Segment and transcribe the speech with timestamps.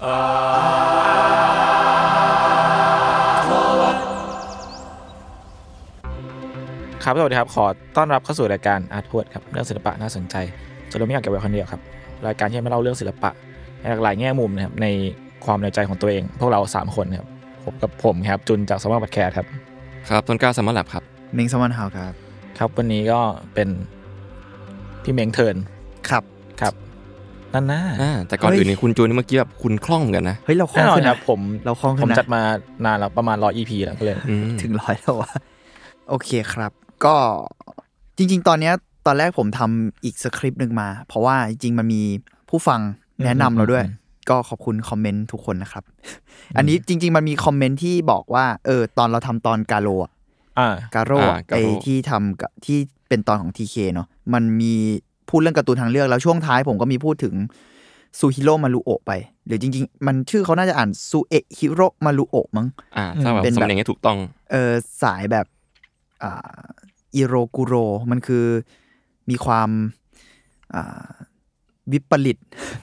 [0.00, 10.36] รับสวัสดีครับ ขอต้อนรับเข้าสู่รายการอาร์ตพูดครับเรื่องศิลปะน่าสนใจ
[10.90, 11.80] จะเราไม่อยากเก็บไว้คนเดียวครับ
[12.26, 13.30] รายการที่จะมาเล่าเรื่องศิลปะ
[13.80, 14.86] ในหลากหลายแง่มุมนะครับใน
[15.44, 17.28] ความในใจของตัวเอง พวกเรา 3 คนครับ
[17.64, 19.46] ผมกับผมครับจุนจากสมาร์ทบัตแคร์ครับ
[20.08, 21.02] ครับต้นกล้าซัมมอร์แลบครับ
[21.34, 22.12] เมงสมันฮาวครับ
[22.58, 23.20] ครับวันนี้ก็
[23.54, 23.68] เป็น
[25.02, 25.56] พี่เม้งเทิร์น
[26.10, 26.37] ครับครับ
[27.54, 32.40] นั่นนะอ่าแต่ก่อนเฮ้ยอื่นนี่คุณจูนนี่เมื่อกี้แบบคุณคล่องเหมือนกันนะเฮ้ยเราคล่อแน่งนอนขึ้นคนะรับผมเราคล่องขึ้ผมนนะจัดมา
[32.84, 35.30] นานแล้วประมาณร้อย EP แล้วก็เลยอืมถึงร้อยแล้ววะ
[36.08, 36.72] โอเคครับ
[37.04, 37.14] ก็
[38.16, 38.74] จริง ๆ ตอนเนี้ย
[39.06, 42.02] ตอนแรกผมทำอีกสคริปต์หนึ่งมา เพราะว่าจริงๆมันมี
[42.50, 42.80] ผู้ฟัง
[43.24, 45.84] แนะนำเราด้วยอืมก็ขอบคุณคอมเมนต์ทุกคนนะครับ
[46.56, 50.12] อันนี้จริง ๆ มันมีคอมเมนต์ที่บอกว่าเออตอนเราทำตอนกาโลอะ
[50.58, 54.74] อ่ากาโรอะอ่ากาไอโร่ที่ทำกับที่เป็นตอนของทีเคเนาะมันมี
[55.30, 57.34] พูดเรื่องการ์ตูนทางเลือกแล้วช่วงท้ายผมก็มีพูดถึง
[58.18, 59.12] ซูฮิโร่มารุโอะไป
[59.46, 62.66] หรือจริง ๆ มันชื่อเขาน่าจะอ่านซูเอะฮิโร่มารุโอะมั้ง
[62.96, 64.18] อ่าถ้าแบบเป็นแบบสำเนียงให้ถูกต้อง
[64.50, 64.72] เออ
[65.02, 65.46] สายแบบ
[66.22, 66.60] อ่า
[67.16, 67.74] อิโรกุโร
[68.10, 68.44] มันคือ
[69.30, 69.70] มีความ
[70.74, 71.08] อ่า
[71.92, 72.38] วิปริต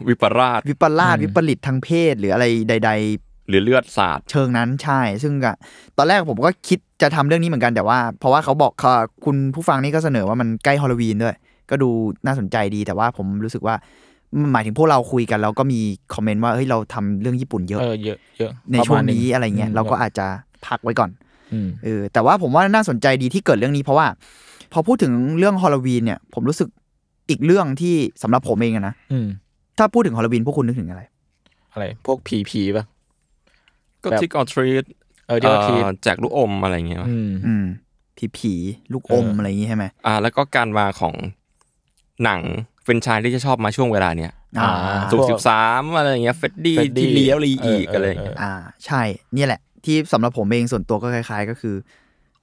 [0.07, 2.91] วิปราช วิปลาสวิปริตทางเพศหรืออะไรใด
[3.49, 5.55] หรือเลือดสาดๆเชิงนั้นใช่ ซึ่งอะ
[5.97, 11.35] ตอนแรกผมก็คิดจะทำเรื่องนี้เหมือนกันแต่ว่า เพราะว่าเขาบอกค่ะคุณผู้ฟังนี่ก็เสนอว่ามันใกล้ฮอลลวีนด้วย
[11.69, 11.89] ก็ดู
[12.25, 13.75] น่าสนใจดีแต่ว่าผมรู้สึกว่า
[14.41, 15.79] มันหมายถึงพวกเราคุยกันแล้วก็มี
[16.13, 20.25] คอมเมนต์ว่าเฮ้ยเราทำเรื่องญี่ปุ่นเยอะเออเยอะเยอะในประช่วมางณหนี้อะไรเงี้ยมเราก็อาจจะ
[20.67, 21.09] พักไว้ก่อน
[21.53, 24.07] อืมเออแต่ว่าผมว่าน่าสนใจดีที่เกิดเรื่องนี้เพราะว่า
[24.73, 26.69] พอพูดถึงเรื่องฮอลลวีนเนี่ย ผมรู้สึก
[27.29, 29.27] อีกเรื่องที่สำหรับผมเองอะนะอืม
[29.77, 31.01] ถ้าพูดถึงฮอลลวีนพวกคุณนึกถึงอะไร
[31.73, 32.85] อะไร พวกผีผีป่ะ
[34.03, 34.83] ก็แบบทิกออทรีต
[35.27, 37.65] เออที่เราทีแจกลูกอมอะไรอย่างเงี้ยอืมอืม
[38.17, 38.53] ผีผี
[38.93, 41.13] ลูกอมเออออะไรอย่างงี้ใช่ไหมอ่า แล้วก็การมาของ
[42.23, 42.41] หนัง
[42.83, 44.71] เฟรนไชายที่จะชอบมาช่วงเวลาเนี้ยอ่า
[45.11, 48.53] สุกสิบสามอะไรอย่างเงี้ยเฟดดี้ Freddy ที่เลี้ยวรีอีกเออเออออะไรอย่างเงี้ยอ่า
[48.85, 49.01] ใช่
[49.33, 51.75] เนี่ยแหละ ที่สำหรับผมเองส่วนตัวก็คล้าย ๆ ก็คือ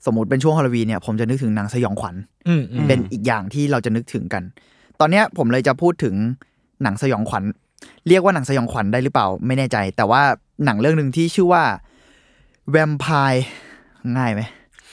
[0.06, 2.16] สมมติเป็นช่วงฮอลลวีนเนี่ยผมจะนึกถึงหนังสยองขวัญ
[2.48, 4.42] อืมอืมเป็นอีกอย่างที่เราจะนึกถึงกัน
[5.00, 6.14] ตอนเนี้ยผมเลยจะพูดถึง
[6.82, 7.44] หนังสยองขวัญ
[8.08, 10.22] เรียกว่าหนังสยองขวัญได้หรือเปล่าไม่แน่ใจ แต่ว่า
[10.64, 11.62] หนังเรื่องหนึ่งที่ชื่อว่า
[12.70, 13.44] แวมไพร์
[14.16, 14.42] ง่ายไหม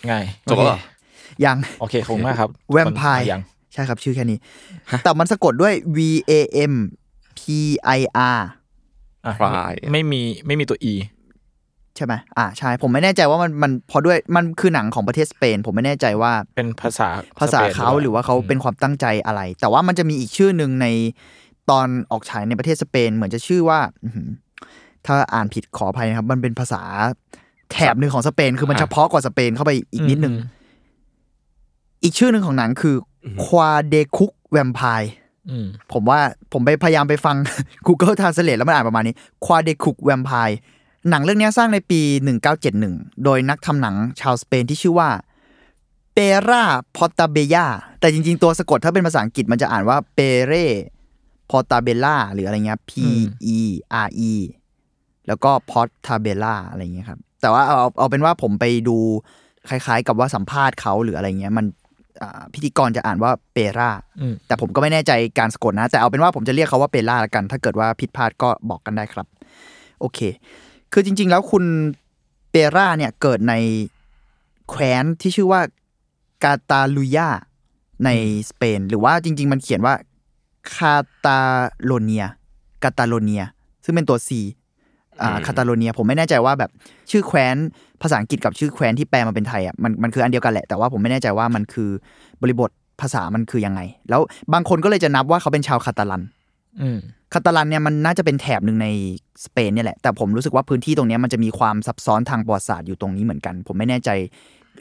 [0.09, 0.79] ง่ายจบแล้วเหรอ
[1.46, 4.38] ยังโอเคขอบคุณมากครับแวมไพร์ยังใช่ครับ ชื่อแค่นี้
[5.03, 6.34] แต่มันสะกดด้วย V A
[6.72, 6.73] M
[7.40, 7.41] P
[7.97, 8.01] I
[8.38, 8.40] R
[9.25, 10.94] อะ Pride ไม่มีไม่มีตัว e
[11.95, 17.07] ใช่ไหมอ่าใช่ ผมไม่แน่ใจว่ามันมันพอด้วยมันคือหนังของประเทศสเปน ผมไม่แน่ใจว่าเป็นภาษา
[17.40, 20.88] ภาษาสปนเขาหรือว่าเขาเป็นความตั้งใจอะไร แต่ว่ามันจะมีอีกชื่อหนึ่งใน
[21.69, 24.29] ตอนออกฉายในประเทศสเปน เหมือนจะชื่อว่าอื้อหือ
[25.06, 26.81] ถ้าอ่านผิดขออภัยนะครับ มันเป็นภาษา
[27.72, 30.35] แถบหนึ่งของสเปน คือมันเฉพาะกว่าสเปนเข้าไปอีกนิดนึง
[32.03, 32.96] อีกชื่อหนึ่งของหนังคือ
[33.46, 35.12] ควาเดคุกแวมไพร์
[35.50, 36.19] อืมผมว่า
[36.53, 37.35] ผมไปพยายามไปฟัง
[37.88, 39.16] Google Translate แล้วมันอ่านประมาณนี้
[39.46, 40.57] ควาเดคุกแวมไพร์
[41.09, 42.02] หนังเรื่องนี้สร้างในปี
[42.63, 45.09] 1971 โดยนักทำหนังชาวสเปนที่ชื่อว่า
[46.13, 46.19] เป
[46.50, 46.63] รา
[46.96, 47.66] พอตาเบยา
[48.00, 50.53] แต่จริง ๆ ตัวสะกดถ้าเป็นภาษาอังกฤษมันจะอ่านว่าเปเร
[51.49, 52.91] พอตาเบล่าหรืออะไรเงี้ย P
[53.58, 53.59] E
[54.05, 54.34] R E
[55.28, 58.97] แล้วก็พอตาเบล่าอะไรเงี้ยครับ แต่ว่าเอาเอาเอาเป็นว่าผมไปดู
[59.70, 61.78] คล้าย ๆ กับว่าสัมภาษณ์เขาหรืออะไรเงี้ย มันอ่า
[62.53, 69.27] พิธีกรจะอ่านว่าเปราอืมแต่ผมก็ไม่แน่ใจการสะกดนะ แต่เอาเป็นว่าผมจะเรียกเขาว่าเปล่าละกัน ถ้าเกิดว่าผิดพลาดก็บอกกันได้ครับ
[69.99, 70.19] โอเค
[70.93, 71.63] คือจริง ๆ แล้วคุณ
[72.51, 73.53] เปราเนี่ยเกิดใน
[74.69, 75.61] แคว้นที่ชื่อว่า
[76.43, 77.29] กาตาลุยา
[78.05, 78.09] ใน
[78.49, 79.93] สเปน หรือว่าจริง ๆ มันเขียนว่า
[80.75, 80.95] คา
[81.25, 81.39] ตา
[81.83, 82.25] โลเนีย
[82.83, 83.43] กาตาโลเนีย
[83.83, 84.29] ซึ่งเป็นตัว C
[85.21, 86.71] อ่าคาตาโลเนีย ผมไม่แน่ใจว่าแบบ
[87.11, 87.55] ชื่อแคว้น
[88.01, 91.90] ภาษาอังกฤษกับชื่อแคว้นที่แปลมาเป็นไทยอะมันมันคืออันเดียวกันแหละ แต่ว่าผมไม่แน่ใจว่ามันคือ
[92.41, 92.69] บริบท
[93.01, 94.22] ภาษามันคือยังไง แล้ว
[94.53, 96.23] บางคนก็เลยจะนับว่าเขาเป็นชาวคาตาลัน
[96.81, 96.99] อืม
[97.34, 98.87] คาตาลันเนี่ยมันน่าจะเป็นแถบหนึ่งใน
[99.46, 104.09] สเปนเนี่ยแหละ แต่ผมรู้สึกว่าพื้นที่ตรงเนี้ยมันจะมีความซับซ้อนทางประวัติศาสตร์อยู่ตรงนี้เหมือนกัน ผมไม่แน่ใจ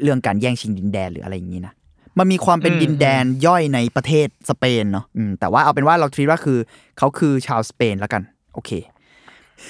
[0.02, 1.72] เรื่องการแย่งชิงดินแดนหรืออะไรอย่างนี้นะ
[2.18, 6.58] มันมีความเป็นอืมดินแดนย่อยในประเทศสเปนเนาะอืมแต่ว่าเอาเป็นว่าเราทรีว่าคือ
[6.98, 8.22] เขาคือชาวสเปนแล้วกัน
[8.54, 8.70] โอเค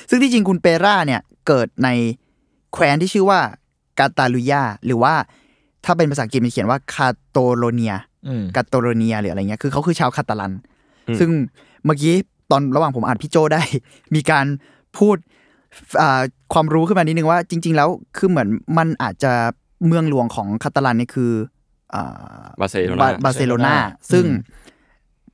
[0.09, 1.89] ซึ่งที่จริงคุณเปร่าเนี่ยเกิดใน
[2.73, 3.41] แคว้นที่ชื่อว่า
[3.99, 5.15] กาตาลุยาหรือว่า
[5.85, 7.95] ถ้าเป็นภาษาอังกฤษมันเขียนว่าคาตาโลเนีย
[8.29, 10.53] อืมคาตาโลเนียหรืออะไรเงี้ยคือเขาคือชาวคาตาลัน
[11.09, 11.31] อืมซึ่ง
[11.85, 12.15] เมื่อกี้
[12.51, 13.63] ตอนระหว่างผมอ่านพี่โจได้
[14.15, 14.47] มีการ
[14.99, 15.17] พูด
[16.01, 16.21] อ่า
[16.53, 18.49] ความรู้ขึ้นมานิดนึงว่า จริง ๆ แล้วคือเหมือน
[18.79, 19.33] มันอาจจะ
[19.87, 21.33] เมืองหลวงของคาตาลันนี่คือ
[21.95, 23.75] อ่าบาร์เซโลบานาบาร์เซโลนา
[24.13, 24.25] ซึ่ง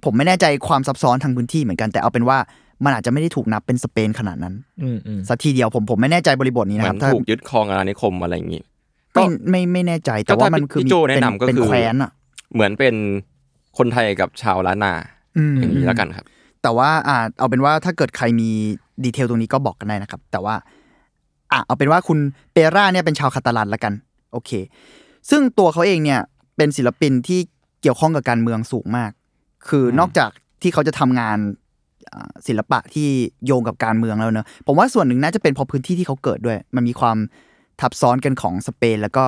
[0.04, 2.38] ผมไม่แน่ใจความซับซ้อนทางพื้นที่เหมือนกันแต่เอาเป็นว่า
[2.84, 8.62] มันอาจจะไม่ได้ถูกนับเป็นสเปนขนาดนั้นอืมอืมสักทีเดียวผมผมไม่แน่ใจบริบทนี้เหนะมืคอรับนถ้าถูกยึดครองอาณานิคมอะไรอย่างงี้
[9.12, 12.10] ไม่ไม่ไม่แน่ใจแต่ก็ว่าถ้ามันคือพี่มีโจแนะเป็นนำก็เป็นคือแคว้นอะ
[12.54, 12.94] เหมือนเป็น
[13.78, 14.92] คนไทยกับชาวล้านนา
[15.36, 16.24] อืมอย่างนี้แล้วกันครับ
[16.62, 18.50] แต่ว่าอ่าเอาเป็นว่าถ้าเกิดใครมี
[19.04, 20.54] ดีเทลตรงนี้ก็บอกกันได้นะครับ แต่ว่า
[21.52, 22.18] อะเอาเป็นว่าคุณ
[22.52, 23.92] เปร่าเนี่ยเป็นชาวคาตาลันละกัน
[24.32, 24.50] โอเค
[25.30, 26.20] ซึ่งตัวเขาเองเนี่ย
[26.56, 27.40] เป็นศิลปินที่
[27.82, 29.10] เกี่ยวข้องกับการเมืองสูงมาก
[29.68, 30.30] คืออนอกจาก
[30.62, 31.63] ที่เขาจะทำงานอ่า
[32.46, 33.08] ศิลปะที่
[33.46, 37.16] โยงกับการเมืองแล้วเนอะผมว่าส่วนหนึ่งน่าจะเป็นเพราะพื้นที่ที่เขาเกิดด้วย มันมีความ
[37.80, 39.24] ทับซ้อนกันของสเปนแล้วก็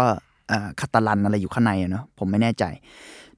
[0.51, 2.65] อ่าคาตาลันอะไรอยู่ข้างในอะเนอะผมไม่แน่ใจ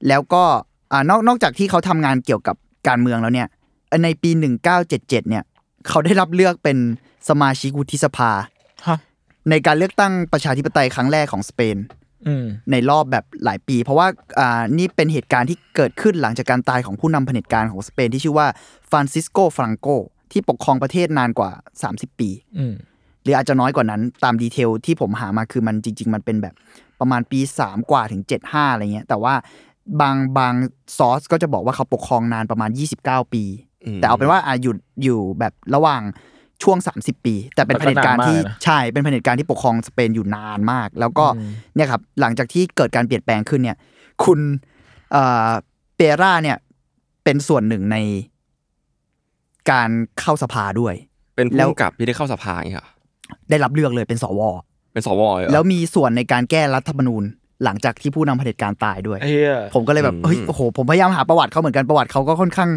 [0.07, 0.43] แล้วก็
[0.91, 2.55] อ่านอกนอกจากที่เขาทำงานเกี่ยวกับ
[2.87, 3.47] การเมืองแล้วเนี่ย
[4.03, 4.29] ในปี
[4.75, 5.43] 1977 เนี่ย
[5.87, 6.77] เขาได้รับเลือกเป็น
[7.29, 8.31] สมาชิกวุฒิสภา
[8.87, 8.97] ฮะ
[9.49, 11.98] ในการเลือกตั้งประชาธิปไตยครั้งแรกของสเปนอืม
[12.71, 14.07] ในรอบแบบหลายปี เพราะว่า
[14.39, 18.47] อ่านี่เป็นเหตุการณ์ที่เกิดขึ้นหลังจากการตายของผู้นำเผด็จการของสเปนที่ชื่อว่า
[18.89, 19.87] ฟรานซิสโกฟรังโก
[20.31, 21.51] ที่ปกครองประเทศนานกว่า
[21.85, 22.75] 30 ปีอืม
[23.23, 26.55] หรืออาจจะน้อยกว่านั้นตาม detail ที่ผมหามาคือมันจริง ๆ มันเป็นแบบ
[26.99, 29.33] ประมาณปี 3 กว่าถึง 75 อะไรเงี้ย แต่ว่า
[30.01, 30.53] บางบาง
[30.97, 32.69] ซอสก็จะบอกว่าเขาปกครองนานประมาณ
[33.01, 33.43] 29 ปี
[33.85, 36.01] อืมแต่เอาเป็นว่าอะหยุดอยู่แบบระหว่าง
[36.63, 41.25] ช่วง 30 ปี แต่เป็นเผด็จการที่ก็นานมากนะใช่เป็นเผด็จการที่ปกครองสเปนอยู่นานมาก แล้วก็
[41.75, 43.77] เนี่ยครับหลังจากที่เกิดการเปลี่ยนแปลงขึ้นเนี่ย
[44.23, 44.39] คุณ
[45.11, 45.49] เอ่อ
[45.95, 46.57] เปร่าเนี่ย
[47.23, 47.97] เป็นส่วนหนึ่งใน
[49.71, 49.89] การ
[50.19, 50.93] เข้าสภาด้วย
[51.35, 52.89] เป็นแล้วผู้กำกับที่ได้เข้าสภาอย่างเงี้ยเหรอ
[53.49, 54.41] ได้รับเลือกเลยเป็นสว
[54.93, 57.23] เป็นสวเหรอแล้วมีส่วนในการแก้รัฐธรรมนูญ
[57.63, 62.69] หลังจากที่ผู้นำเผด็จการตายด้วยไอ้เหี้ยผมก็เลยแบบอืมเฮ้ยโอ้โหผมพยายามหาประวัติเขาเหมือนกันประวัติเขาก็ค่อนข้าง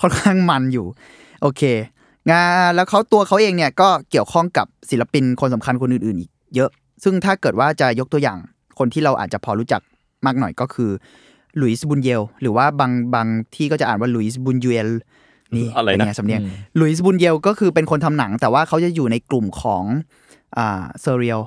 [0.00, 0.86] ค่อนข้างมันอยู่
[1.42, 1.62] โอเค
[2.30, 6.70] งานแล้วเขาตัวเขาเองเนี่ยก็เกี่ยวข้องกับศิลปินคนสำคัญคนอื่นๆอีกเยอะ
[7.04, 8.38] ซึ่งถ้าเกิดว่าจะยกตัวอย่าง
[8.78, 9.80] คนที่เราอาจจะพอรู้จัก
[10.26, 10.90] มากหน่อยก็คือ
[11.60, 14.88] ลุยส์บุนเยลหรือว่าบางบางที่ก็จะอ่านว่าลุยส์บุนเยล
[15.56, 16.42] นี่อะไรเป็นนะไงสำเนียง
[16.80, 19.84] ลุยส์บุนเยลก็คือเป็นคนทำหนัง แต่ว่าเขาจะอยู่ในกลุ่มของ
[20.56, 21.40] อ่าเซเรียล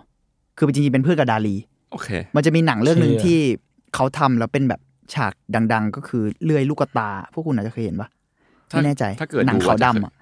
[0.57, 1.55] คือจริงๆเป็นเพื่อนกับดาลี
[1.91, 3.39] โอเค มันจะมีหนังเรื่องหนึ่งเชี่ยที่
[3.95, 4.81] เขาทำแล้วเป็นแบบ
[5.13, 5.33] ฉาก
[5.73, 8.07] ดัง ๆ ก็คือเลื่อยลูกตา พวกคุณอาจจะเคยเห็นปะ
[8.69, 10.13] ถ้าไม่แน่ใจถ้าเกิดหนังดูขาวอาจจะดำอะ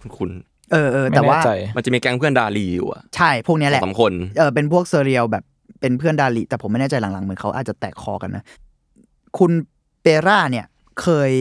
[0.00, 0.30] คุณคุณ
[0.72, 5.44] เออเออไม่แต่ว่าแน่ใจมันจะมีแก๊งเพื่อนดาลีอยู่อะใช่พวกเนี้ยแหละสามคนเออเป็นพวกเซเรียลแบบ
[5.80, 8.44] เป็นเพื่อนดาลิแต่ผมไม่แน่ใจหลังๆเหมือนเขาอาจจะแตกคอกันนะ
[9.38, 9.50] คุณ
[10.02, 10.66] เปร่าเนี่ย
[11.02, 11.32] เคย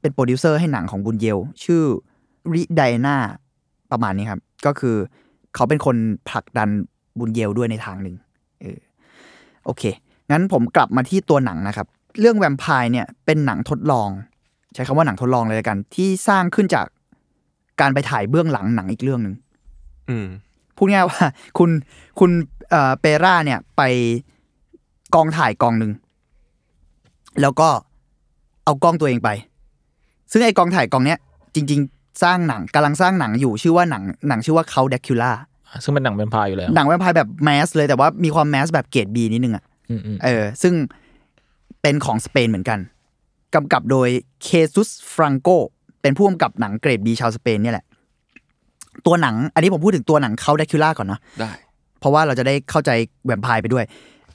[0.00, 1.82] เป็นโปรดิวเซอร์ให้หนังของบุญเยล ชื่อ
[2.52, 3.16] ริไดนา
[3.92, 4.96] ประมาณนี้ครับ ก็คือ
[5.54, 5.96] เขาเป็นคน
[6.28, 6.68] ผลักดัน
[7.18, 8.16] บุญเยลด้วยในทางหนึ่ง
[8.60, 8.78] เออ
[9.64, 9.82] โอเค
[10.30, 11.86] งั้นผมกลับมาที่ตัวหนังนะครับ
[12.20, 14.08] เรื่องแวมไพร์เนี่ยเป็นหนังทดลอง
[14.74, 16.86] ใช้คำว่าหนังทดลองเลยละกัน ที่สร้างขึ้นจาก
[17.80, 19.34] การไปถ่ายเบื้องหลังหนังอีกเรื่องหนึ่ง
[20.10, 20.26] อืม
[20.76, 21.20] พูดง่ายๆว่า
[21.58, 21.70] คุณ
[22.18, 22.30] คุณ
[22.70, 23.82] เอ่อเปร่าเนี่ย ไป
[25.14, 25.92] กองถ่ายกองหนึ่ง
[27.40, 27.68] แล้วก็
[28.64, 29.30] เอากล้องตัวเองไป
[30.32, 31.18] ซึ่งไอ้กองถ่ายกองเนี้ย
[31.54, 35.32] จริง ๆ สร้างหนังกำลังสร้างหนังอยู่ชื่อว่าหนังหนังชื่อว่าเขาเดคิล่า
[35.82, 40.74] ซึ่งเป็นหนังเป็นพายอยู่แล้ว หนังแวมไพร์แบบแมสเลยแต่ว่ามีความแมสแบบเกรดบีนิดนึงอะอืมอืมเออ ซึ่ง
[41.82, 42.78] เป็นของสเปนเหมือนกัน
[43.54, 44.08] กำกับโดย
[44.42, 45.48] เคซุสฟรังโก
[46.02, 47.84] เป็นผู้กำกับหนังเกรดบีชาวสเปนเนี่ยแหละ
[49.06, 51.52] ตัวหนัง อันนี้ผมพูดถึงตัวหนังเขาเดคิล่าก่อนเนาะได้
[52.00, 52.90] เพราะว่าเราจะได้เข้าใจ
[53.26, 53.84] แวมไพร์ไปด้วย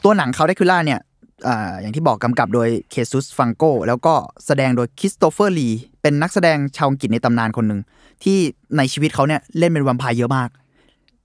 [0.04, 1.00] ตัวหนังเขาแดรกคูลาเนี่ย
[1.48, 4.14] อ่าอย่างที่บอกกำกับโดยเคซุสฟรังโกแล้วก็
[4.46, 5.70] แสดงโดยคริสโตเฟอร์ลี
[6.02, 7.80] เป็นนักแสดงชาวอังกฤษในตำนานคนหนึ่ง
[8.24, 8.38] ที่
[8.78, 10.50] ในชีวิตเขาเนี่ยเล่นเป็นแวมไพร์เยอะมาก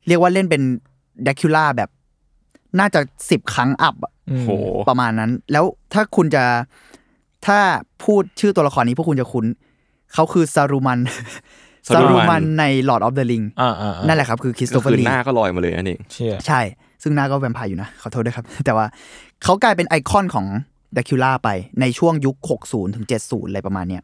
[0.06, 0.62] เรียกว่าเล่นเป็น
[1.24, 1.90] แดรกคูลาแบบ
[2.78, 4.50] น่าจะสิบครั้ง up อะอืมโห
[4.88, 6.44] ประมาณนั้น แล้วถ้าคุณจะ
[7.46, 7.58] ถ้า
[8.04, 9.46] พูดชื่อตัวละครนี้พวกคุณจะคุ้น
[10.14, 10.98] เขาคือซารูมัน
[11.88, 16.60] ซา Saruman รูมันใน Lord of the Ring อ่าอ่าอ่านั่นแหละครับคือก็คือคริสโตเฟอร์ลีหน้าก็ลอยมาเลยนั่นเองเชี่ยใช่
[17.02, 18.86] ซึ่งหน้าก็แวมไพร์อยู่นะ ขอโทษด้วยครับ แต่ว่า
[19.44, 20.46] เขากลายเป็นไอคอนของ
[20.94, 21.48] แดรกคูลาไป
[21.80, 22.36] ในช่วงยุค
[22.68, 24.02] 60 ถึง 70 อะไรประมาณเนี้ย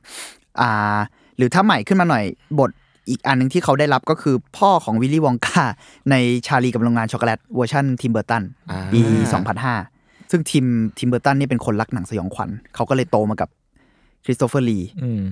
[0.61, 0.99] อ่า
[1.37, 2.25] หรือถ้าใหม่ขึ้นมาหน่อย
[2.59, 2.71] บท
[3.09, 5.65] อีกอันหนึ่งที่เขาได้รับก็คือพ่อของวิลลี่วองกา
[6.11, 6.15] ใน
[6.47, 9.01] ชาลีกับโรงงานช็อกโกแลตเวอร์ชันทิมเบอร์ตันอ่าปี
[9.67, 10.65] 2005 ซึ่งทีม
[10.99, 13.49] ทีมเบอร์ตันนี่เป็นคนรักหนังสยองขวัญเขาก็เลยโตมากับ
[14.25, 15.23] คริสโตเฟอร์ลีอืม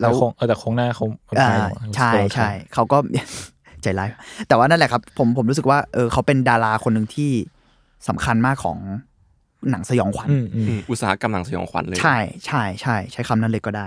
[0.00, 1.06] แล้วแล้วคงเออแต่คงหน้าเขา
[1.38, 1.50] อ่า
[1.96, 2.98] ใช่ใช่เขาก็
[3.82, 4.08] ใจร้าย
[4.48, 7.30] แต่ว่านั่นแหละครับ ผมผมรู้สึกว่าเออเขาเป็นดาราคนหนึ่งที่
[8.08, 8.78] สำคัญมากของ
[9.70, 13.86] หนังสยองขวัญอืมอืมอืมอุตสาหกรรมหนังสยองขวัญเลย ใช่ใช่ใช่ใช้คำนั้นเลยก็ได้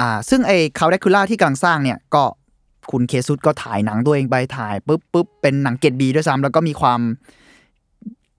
[0.00, 2.24] อ่า ซึ่งไอ้ Count Dracula ที่กำลังสร้างเนี่ย ก็
[2.90, 7.00] คุณเคซุสก็ถ่ายหนังตัวเองไปถ่ายปุ๊บปุ๊บเป็นหนังเกรดบีด้วยซ้ำแล้วก็มีความ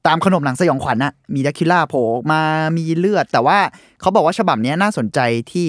[0.07, 2.41] ตามขนบหนังสยองขวัญนะมีแดรกคูลาโผล่ออกมา
[2.77, 3.57] มีเลือด แต่ว่า
[4.01, 5.19] เขาบอกว่าฉบับเนี้ยน่าสนใจ
[5.51, 5.67] ที่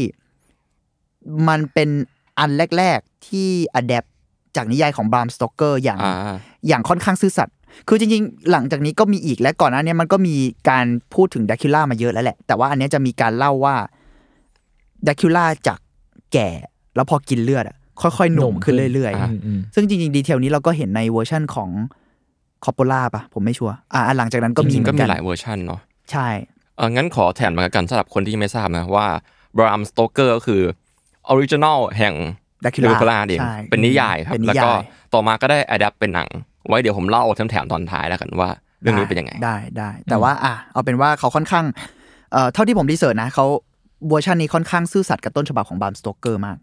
[1.49, 1.88] มันเป็น
[2.38, 4.05] อันแรก ๆ ที่อัดแอป
[4.57, 6.14] จากนิยายของบรามสโตเกอร์อย่างอ่า
[6.69, 7.57] อย่างค่อนข้างซื่อสัตย์
[7.88, 10.35] คือจริงๆ หลังจากนี้ก็มีอีกและก่อนหน้านี้มันก็มี
[10.71, 13.76] การพูดถึงด r คิล่ามาเยอะแล้วแหละ แต่ว่าอันเนี้ยจะมีการเล่าว่า
[15.07, 15.79] ด r คิล่าจาก
[16.33, 16.49] แก่
[16.97, 21.71] แล้วพอกินเลือดอะค่อยๆ หนุ่มขึ้นเรื่อยอืมอืมๆซึ่งจริงๆ ดีเทลนี้เราก็เห็นในเวอร์ชั่นของ
[22.64, 26.29] คอปโปล่าปะผมไม่ชัวร์อ่าอันหลังจากนั้นก็จมีริงเหๆก็มือนมีกันหลายเวอร์ชันเนาะใช่
[26.76, 29.07] เอองั้นขอแถมมากันสำหรับคนที่ไม่ทราบนะว่า
[29.57, 30.62] บรามสโตเกอร์ก็คือ
[31.29, 32.14] ออริจินอลแห่ง
[32.64, 34.76] ด r คิเดล่าลคลาเองใช่เป็นนิยายครับเป็นนิยายแล้วก็
[35.14, 36.29] ต่อมาก็ได้ adapt เป็นหนัง
[36.69, 38.50] ไว้เดี๋ยวผมเล่าแถมๆตอนท้ายแล้วกันว่า
[38.81, 41.64] เรื่องนี้เป็นยังไง ได้ได้ แต่ว่าอะเอาเป็นว่าเขาค่อนข้าง
[42.33, 43.47] เอ่อเท่าที่ผม research นะเขา
[44.09, 46.59] เวอร์ชันนี้ค่อนข้างซื่อสัตย์กับต้นฉบับของบรามสโตเกอร์มาก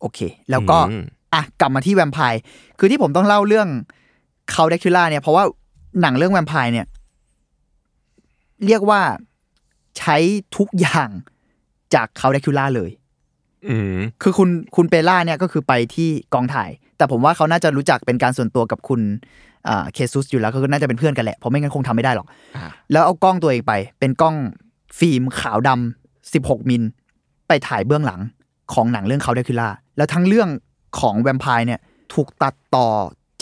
[0.00, 0.18] โอเค
[0.50, 2.40] แล้วก็อืมอะกลับมาที่แวมไพร์
[2.78, 3.68] คือที่ผมต้องเล่าเรื่อง
[4.52, 5.44] เขาเดคิล่าเนี่ย เพราะว่า
[6.00, 6.86] หนังเรื่องแวมไพร์เนี่ย
[8.66, 9.00] เรียกว่า
[9.98, 10.16] ใช้
[10.56, 11.08] ทุกอย่าง
[11.94, 12.90] จากเขาเดคิล่าเลย
[13.68, 19.00] อืมคือคุณคุณเปล่าเนี่ยก็คือไปที่กองถ่าย แต่ผมว่าเขาน่าจะรู้จักเป็นการส่วนตัวกับคุณ
[19.68, 24.36] อ่าเคซุสอยู่แล้วก็คือน่าจะเป็นเพื่อนกันแหละเพราะไม่งั้นคงทำไม่ได้หรอกอ่าแล้วเอากล้องตัวเองไป เป็นกล้อง
[24.98, 26.82] ฟิล์มขาวดำ16 มิล
[27.48, 28.20] ไปถ่ายเบื้องหลัง
[28.72, 30.48] ของหนังเรื่องเขาเดคิล่าแล้วทั้งเรื่อง
[31.00, 31.80] ของแวมไพร์เนี่ย
[32.14, 32.88] ถูกตัดต่อ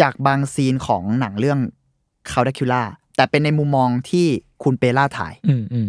[0.01, 1.59] จากบางซีนของหนังเรื่อง
[2.29, 2.83] Count Dracula
[3.17, 4.27] แต่เป็นในมุมมองที่
[4.63, 5.89] คุณเปเรถ่ายอืมอืม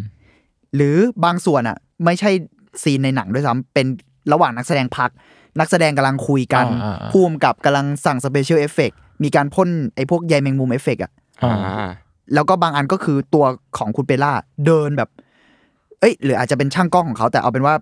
[0.75, 2.31] หรือบางส่วนอะ ไม่ใช่
[2.84, 3.88] ซีนในหนังด้วยซ้ำเป็น
[4.31, 5.10] ระหว่างนักแสดงพัก
[5.60, 8.91] นักแสดงกำลังคุยกันอ่าอ่าอ่าผู้กำกับกำลังสั่ง special effect
[9.24, 11.12] มีการพ่นไอ้พวกใยแมงมุมเอฟเฟกอะ
[11.43, 11.89] อ่าอ่า
[12.34, 13.46] แล้วก็บางอันก็คือตัว
[13.77, 14.33] ของคุณเปเร
[14.65, 15.10] เดินแบบ
[16.00, 17.75] เอ้ย หรืออาจจะเป็นช่างกล้องของเขาแต่เอาเป็นว่า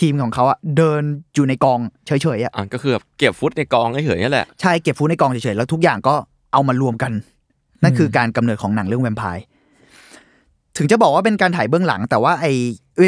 [0.00, 1.02] ทีมของเขาอะเดิน
[1.34, 6.14] อยู่ในกองเฉยๆอะอ่าก็คือแบบเก็บฟุตในกองเฉยๆนี่แหละใช่เก็บฟูดในกองเฉยๆแล้วทุกอย่างก็
[6.52, 7.12] เอามารวมกัน
[7.82, 9.44] นั่นคือการกำเนิดของหนังเรื่องแวมไพร์
[10.76, 12.52] ถึงจะบอกว่าเป็นการถ่ายเบื้องหลัง แต่ว่าไอ้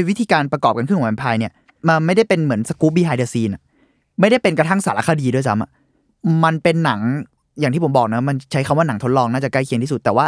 [0.09, 1.53] วิธีการประกอบกันขึ้นของแวมไพร์เนี่ย
[1.89, 3.63] มันไม่ได้เป็นเหมือนสกู๊ป behind the scene อะ
[4.21, 5.71] ไม่ได้เป็นกระทั่งสารคดีด้วยซ้ำอะ
[6.45, 7.01] มันเป็นหนัง
[7.61, 10.27] อย่างที่ผมบอกนะ มันใช้คำว่าหนังทดลองน่าจะใกล้เคียงที่สุด แต่ว่า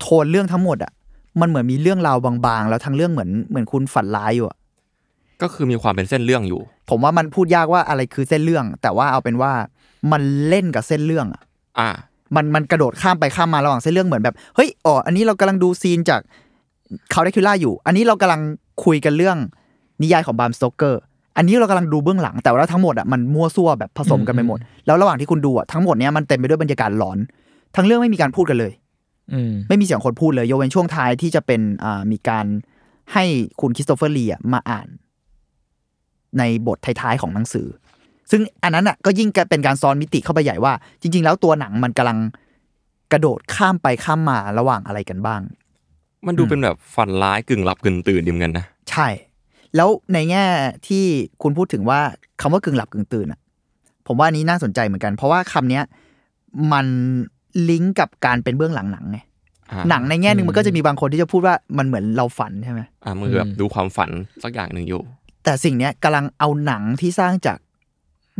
[0.00, 0.92] โทนเรื่องทั้งหมดอะ
[1.40, 2.16] มันเหมือนมีเรื่องราว
[2.46, 4.56] บางๆ แล้วทั้งเรื่องเหมือนเหมือนคุณฝันร้ายอยู่อะ
[5.42, 9.52] ก็คือมีความเป็นเส้นเรื่องอยู่ ผมว่ามันพูดยากว่าอะไรคือเส้นเรื่อง แต่ว่าเอาเป็นว่า
[10.12, 11.42] มันเล่นกับเส้นเรื่องอะ
[11.78, 11.90] อ่า
[12.36, 16.20] มันมันกระโดดข้ามไปข้ามมาระหว่างเส้นเรื่องเหมือนแบบเฮ้ยอ๋ออันนี้เรากำลังดูซีนจาก
[17.10, 18.40] เขาได้คิล่าอยู่ อันนี้เรากำลัง
[18.84, 19.36] คุยกันเรื่อง
[20.02, 21.00] นิยายของบามสโตเกอร์
[21.36, 27.18] อันนี้เรากำลังดูเบื้องหลังแต่ว่าทั้งหมดอะมันมั่วซั่วแบบผสมกันไปหมด แล้วระหว่างที่คุณดูอะทั้งหมดเนี้ยมันเต็มไปด้วยบรรยากาศหลอน
[27.76, 28.72] ทั้งเรื่องไม่มีการพูดกันเลย
[29.32, 32.46] อืมไม่มีเสียงคนพูดเลยยกเว้นช่วงท้ายที่จะเป็นอ่ามีการ
[33.12, 33.24] ให้
[33.60, 34.88] คุณคริสโตเฟอร์ลีอะมาอ่าน
[36.38, 37.66] ในบทท้ายๆของหนังสือ
[38.30, 42.18] ซึ่งอันนั้นอะก็ยิ่งเป็นการซ้อนมิติเข้าไปใหญ่ว่า จริง ๆ แล้วตัวหนังมันกำลัง
[43.12, 45.40] กระโดดข้ามไปข้ามมาระหว่างอะไรกันบ้าง
[46.26, 49.06] มันดูเป็นแบบฝันร้ายกึ่งหลับกึ่งตื่นดิมอนกันนะใช่
[49.76, 50.44] แล้วในแง่
[50.88, 51.04] ที่
[51.42, 52.00] คุณพูดถึงว่า
[52.40, 53.40] คำว่ากึ่งหลับกึ่งตื่นอะ
[54.06, 55.84] ผมว่าอันนี้น่าสนใจเหมือนกัน เพราะว่าคำเนี้ย
[56.72, 56.86] มัน
[57.70, 59.18] ลิงก์กับการเป็นเบื้องหลังหนังไง
[59.70, 64.10] อ่าหนังในแง่หนึ่งมันก็จะมีบางคนที่จะพูดว่ามันเหมือนเราฝันใช่ไหมอ่ามันคือแบบดูความฝัน
[64.42, 65.00] สักอย่างหนึ่งอยู่
[65.44, 67.58] แต่สิ่งเนี้ยกำลังเอาหนังที่สร้างจาก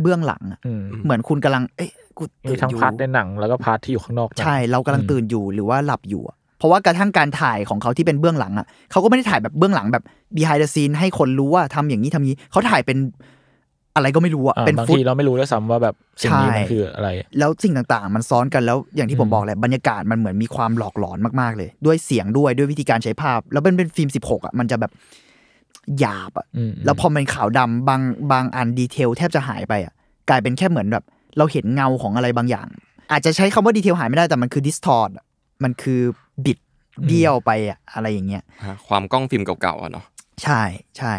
[0.01, 10.03] เบื้องหลังอะอืมเหมือนคุณกำลัง เอ๊ะกูมีตื่นทั้งอยู่ part ในหนังแล้วก็ part ที่อยู่ข้างนอกหนังใช่ เรากำลังตื่นอยู่หรือว่าหลับอยู่อะ เพราะว่ากระทั่งการถ่ายของเขาที่เป็นเบื้องหลังอะเขาก็ไม่ได้ถ่ายแบบเบื้องหลังแบบ
[10.35, 12.97] behind the scene ให้คนรู้ว่าทำอย่างนี้ทำนี้เขาถ่ายเป็น
[13.95, 24.91] อะไรก็ไม่รู้อะอ่าเป็นบาง footage ทีเราไม่รู้ด้วยซ้ำว่าแบบสิ่งนี้ใช่มันคืออะไร แล้วสิ่งต่างๆ มันซ้อนกันแล้วอย่างที่ผมอืมบอกแหละบรรยากาศมันเหมือนมีความหลอกหลอนมากๆเลย ด้วยเสียงด้วยด้วยวิธีการใช้ภาพ แล้วเป็นเป็นฟิล์ม16อะมันจะแบบ
[25.99, 28.01] หยาบอะอืมแล้วพอมันขาวดำบาง
[28.31, 29.93] บางอัน detail แทบจะหายไปอะ
[30.29, 31.03] กลายเป็นแค่เหมือนแบบ
[31.37, 32.67] เราเห็นเงาของอะไรบางอย่าง
[33.11, 35.15] อาจจะใช้คำว่า detail หายไม่ได้แต่มันคือ distort
[35.63, 36.30] มันคือบิด
[37.05, 40.05] เบี้ยวไปอะอะไรอย่างเงี้ยอ่าความกล้องฟิล์มเก่าๆอะเนาะ
[40.43, 40.61] ใช่
[40.97, 41.13] ใช่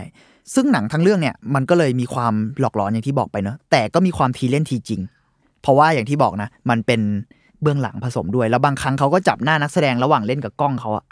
[0.55, 5.01] ซึ่งหนังทั้งเรื่องเนี่ยมันก็เลยมีความหลอกหลอนอย่างที่บอกไปเนอะแต่ก็มีความทีเล่นทีจริง
[5.63, 7.01] เพราะว่าอย่างที่บอกนะ มันเป็น
[7.63, 11.05] เบื้องหลังผสมด้วย แล้วบางครั้งเขาก็จับหน้านักแสดงระหว่างเล่นกับกล้องเขาอะ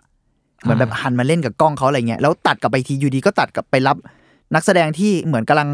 [0.62, 3.96] เหมือนแบบหันมาเล่นกับกล้องเขาอะไรเงี้ยแล้วตัดกลับไปทีอยู่ดีก็ตัดกลับไปรับ
[4.54, 5.68] นักแสดงที่เหมือนกำลัง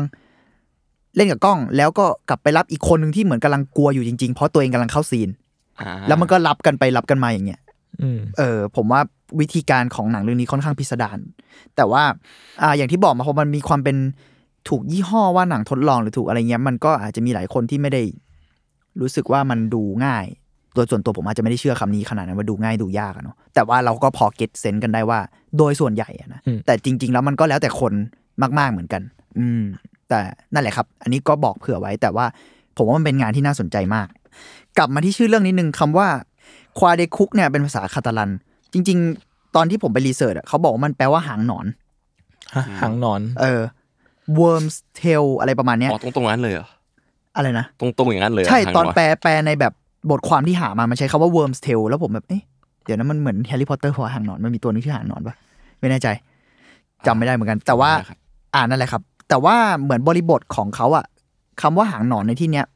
[1.16, 5.28] เล่นกับกล้อง แล้วก็กลับไปรับอีกคนหนึ่งที่เหมือนกำลังกลัวอยู่จริงๆ เพราะตัวเองกำลังเข้าซีน
[5.80, 7.65] อ่าแล้วมันก็รับกันไปรับกันมาอย่างเงี้ยอืม
[8.38, 9.00] เออผมว่า
[9.40, 11.18] วิธีการของหนังเรื่องนี้ค่อนข้างพิสดาร
[11.76, 12.02] แต่ว่า
[12.62, 13.96] อ่าอย่างที่บอกมาพอมันมีความเป็น
[14.68, 18.02] ถูกยี่ห้อว่าหนังทดลองหรือถูกอะไรเงี้ยมันก็อาจจะมีหลายคนที่ไม่ได้
[19.00, 20.26] รู้สึกว่ามันดูง่าย
[20.74, 25.18] โดยส่วนตัวผมอาจจะไม่ได้เชื่อคำนี้ขนาดนั้นว่าดูง่ายดูยากอะเนาะแต่ว่าเราก็พอเก็ตเซนส์กันได้ว่า
[25.58, 27.92] โดยส่วนใหญ่อะนะอืมแต่จริง ๆ แล้วมันก็แล้วแต่คน
[28.58, 29.02] มาก ๆเหมือนกัน
[29.38, 29.62] อืม
[30.08, 30.20] แต่
[30.52, 32.26] นั่นแหละครับ อันนี้ก็บอกเผื่อไว้แต่ว่า
[32.76, 34.08] ผมว่ามันเป็นงานที่น่าสนใจมาก
[34.78, 36.08] กลับมาที่ชื่อเรื่องนิดนึงคำว่า
[36.78, 38.30] ควาเดคุกเนี่ยเป็นภาษาคาตาลัน
[38.72, 41.66] จริง ๆ ตอนที่ผมไปรีเสิร์ชอะเขาบอกว่ามันแปลว่าหางหนอน
[42.56, 43.60] ฮะหางหนอน เออ
[44.38, 46.66] worm's tail อะไรประมาณเนี้ยอ๋อตรงตรงๆนั้นเลยเหรอ
[47.36, 49.72] อะไรนะตรงตรงๆอย่างนั้นเลยเหรใช่ทางตอนวะแปลแปลในแบบ
[50.10, 52.42] บทความที่หามามันใช้คำว่า worm's tail แล้วผมแบบเอ๊ะ
[52.84, 55.34] เดี๋ยวนั้นมันเหมือนแฮร์รี่พอตเตอร์หัวหางหนอนมันมีตัวนึงชื่อหางหนอนปะ
[55.80, 56.08] ไม่แน่ใจ
[57.06, 58.18] จำไม่ได้เหมือนกัน แต่ว่าครับ
[58.54, 61.04] อ่านั่นแหละครับ แต่ว่าเหมือนบริบทของเขาอะ
[61.62, 62.66] คำว่าหางหนอนในที่เนี้ยอ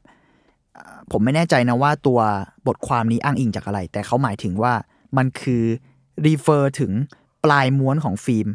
[1.11, 2.19] ผมไม่แน่ใจนะว่าตัว
[2.67, 4.73] บทความนี้อ้างอิงจากอะไร แต่เขาหมายถึงว่า
[5.17, 5.63] มันคือ
[6.25, 6.91] refer ถึง
[7.45, 8.47] ปลายม้วนของฟิล์ม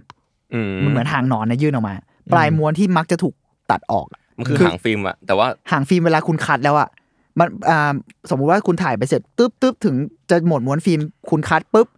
[0.55, 1.95] อืมมันเหมือนหางหนอนนะยื่นออกมา
[2.33, 3.35] ปลายม้วนที่มักจะถูก
[3.71, 4.07] ตัดออก
[4.39, 6.89] มันคือคือหางฟิล์มอะแต่ว่าหางฟิล์มเวลาคุณคัดแล้วอะ
[7.39, 7.93] มันอ่า
[8.31, 9.95] สมมุติว่าคุณถ่ายไปเสร็จตึ๊บตึ๊บถึง
[10.31, 11.89] จะหมดม้วนฟิล์มคุณคัดปุ๊บ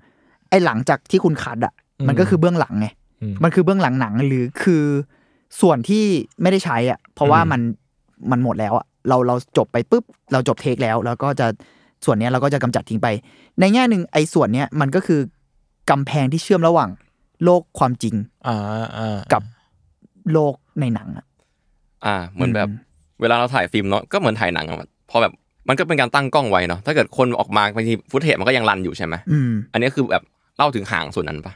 [0.51, 2.87] ไอ้หลังจากที่คุณคัดอะอืมมันก็คือเบื้องหลังไง
[3.23, 4.85] อืมมันคือเบื้องหลังหนังหรือคือ
[5.61, 6.05] ส่วนที่
[6.43, 7.61] ไม่ได้ใช้อะ เพราะว่ามัน
[8.31, 11.47] มันหมดแล้วอะ เราเราจบไปปุ๊บเราจบเทคแล้ว แล้วก็จะ
[12.05, 13.09] ส่วนเนี้ยเราก็จะกำจัดทิ้งไป
[13.61, 15.21] ในแง่หนึ่งไอ้ส่วนเนี้ยมันก็คือ
[15.91, 16.91] กำแพงที่เชื่อมระหว่าง
[17.45, 18.15] โลกความจริง
[18.47, 18.57] อ่า
[18.97, 19.43] อ่ากับ
[20.33, 21.27] โลกในหนังอะ
[22.07, 22.87] อ่า เหมือนแบบอืม
[23.21, 25.33] เวลาเราถ่ายฟิล์มเนาะก็เหมือนถ่ายหนังอะพอแบบ
[25.69, 30.23] มันก็เป็นการตั้งกล้องไว้เนาะถ้าเกิดคนออกมาบางทีฟุตเทจมันก็ยังรันอยู่ใช่ไหมอืมอันนี้คือแบบ
[30.57, 31.53] เล่าถึงหางส่วนนั้นปะ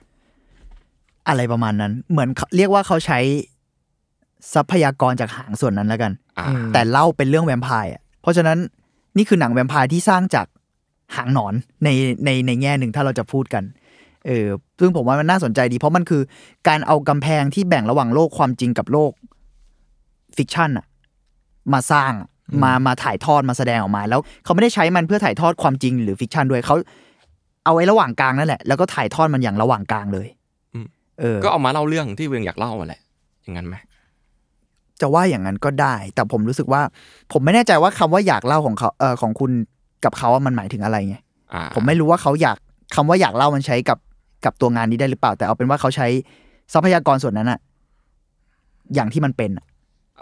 [1.28, 3.18] อะไรประมาณนั้น เหมือนเขาเรียกว่าเขาใช้
[4.54, 8.58] ทรัพยากรจากหางส่วนนั้นแล้วกันอ่าอืมแต่เล่าเป็นเรื่องแวมไพร์อะเพราะฉะนั้น
[9.16, 10.46] นี่คือหนังแวมไพร์ที่สร้างจาก
[11.16, 11.88] หางหนอนใน
[12.24, 13.64] ในในแง่หนึ่งถ้าเราจะพูดกัน
[14.26, 14.46] เออ
[14.80, 16.22] ซึ่งผมว่ามันน่าสนใจดี เพราะมันคือ
[16.68, 19.12] การเอากำแพงที่แบ่งระหว่างโลกความจริงกับโลก
[20.36, 20.86] fiction อะ
[21.72, 22.28] มาสร้างอะ
[22.62, 26.76] มามาถ่ายทอดมาแสดงออกมา แล้วเขาไม่ได้ใช้มันเพื่อถ่ายทอดความจริงหรือ fiction ด้วยเขา
[27.64, 30.28] เอาไว้ระหว่างกลางนั่นแหละ แล้วก็ถ่ายทอดมันอย่างระหว่างกลางเลย
[31.20, 33.00] เออ ก็เอามาเล่าเรื่องที่เวงอยากเล่าอะแหละ
[33.42, 33.76] อย่างนั้นไหม
[35.02, 36.82] จะว่าอย่างนั้นก็ได้ แต่ผมรู้สึกว่า
[37.32, 39.50] ผมไม่แน่ใจว่าคำว่าอยากเล่าของเขาเออของคุณ
[40.04, 41.16] กับเขาอะมันหมายถึงอะไรไง
[41.54, 42.56] อ่าผมไม่รู้ว่าเขาอยาก
[42.94, 43.98] คำว่าอยากเล่ามันใช้กับ
[44.44, 46.08] กับตัวงานนี้ได้หรือเปล่า แต่เอาเป็นว่าเขาใช้
[46.72, 47.58] ทรัพยากรส่วนนั้นอะ
[48.94, 49.66] อย่างที่มันเป็นอะ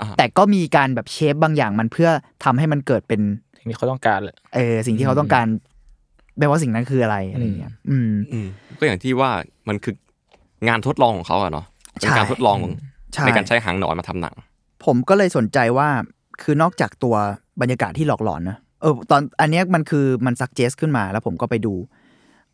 [0.01, 2.11] อ่าแต่ก็มีการแบบเชฟบางอย่างมันเพื่อ
[2.45, 3.21] ทำให้มันเกิดเป็น
[3.59, 5.47] สิ่งที่เขาต้องการแหละเออสิ่งที่เขาต้องการ
[6.39, 9.31] แปลว่าสิ่งนั้นคืออะไรอะไรเงี้ย อืมอืมก็อย่างที่ว่า
[9.69, 9.95] มันคือ
[10.69, 11.67] งานทดลองของเขาอะเนาะ
[12.01, 12.59] เป็นใช่การทดลอง
[13.15, 14.35] ใช่ในการใช้หางหนอนมาทำหนัง
[14.85, 15.89] ผมก็เลยสนใจว่า
[16.43, 17.17] คือนอกจากตัว
[17.61, 21.75] บรรยากาศที่หลอกหลอนนะเออตอนอันเนี้ยมันคือมันซักเจสขึ้นมาแล้วผมก็ไปดู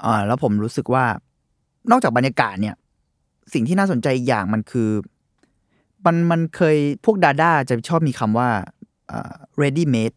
[0.05, 1.05] อ่าแล้วผมรู้สึกว่า
[1.91, 2.75] นอกจากบรรยากาศเนี่ย
[3.53, 4.91] สิ่งที่น่าสนใจอีกอย่างมันคือ
[6.07, 8.49] มันมันเคยพวกดาด้าจะชอบมีคำว่า
[9.11, 10.17] อ่า ready made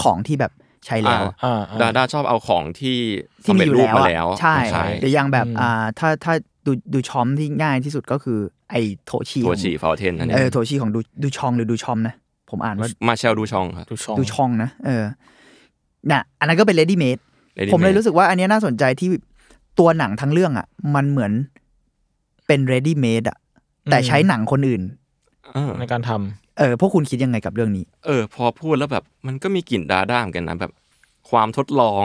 [0.00, 0.52] ของที่แบบ
[0.86, 2.98] ใช้แล้วอะอ่าดาด้าชอบเอาของที่
[3.44, 6.34] ที่สำมีเร็จอยู่รูปแล้วมาอะแล้ว ใช่มาใช้หรืออย่างแบบอืมอ่าถ้าถ้า
[6.66, 8.38] ดูดูชอมที่ง่ายที่สุดก็คือ
[8.70, 12.14] ไอ้โถชีตัวของฉีฟาวเทนนั่นเอเอองโถชีของดูดูชองหรือดูชอมนะ
[12.50, 15.04] ผมอ่านว่ามาเชลดูชองครับดูช่องดูช่องนะเออ
[16.10, 17.20] น่ะอันนั้นก็เป็น ready made
[17.58, 19.08] Ready ผมเลย made รู้สึกว่าอันเนี้ยน่าสนใจที่
[19.78, 21.32] ตัวหนังทั้งเรื่องอะ มันเหมือน
[22.46, 23.38] เป็น ready made อะ
[23.90, 24.82] แต่ใช้หนังคนอื่น
[25.54, 30.72] เออในการทำเออพวกคุณคิดยังไงกับเรื่องนี้ เออ พอพูดแล้วแบบ มันก็มีกลิ่นดาด้าเหมือนกันนะแบบ
[31.30, 32.04] ความทดลอง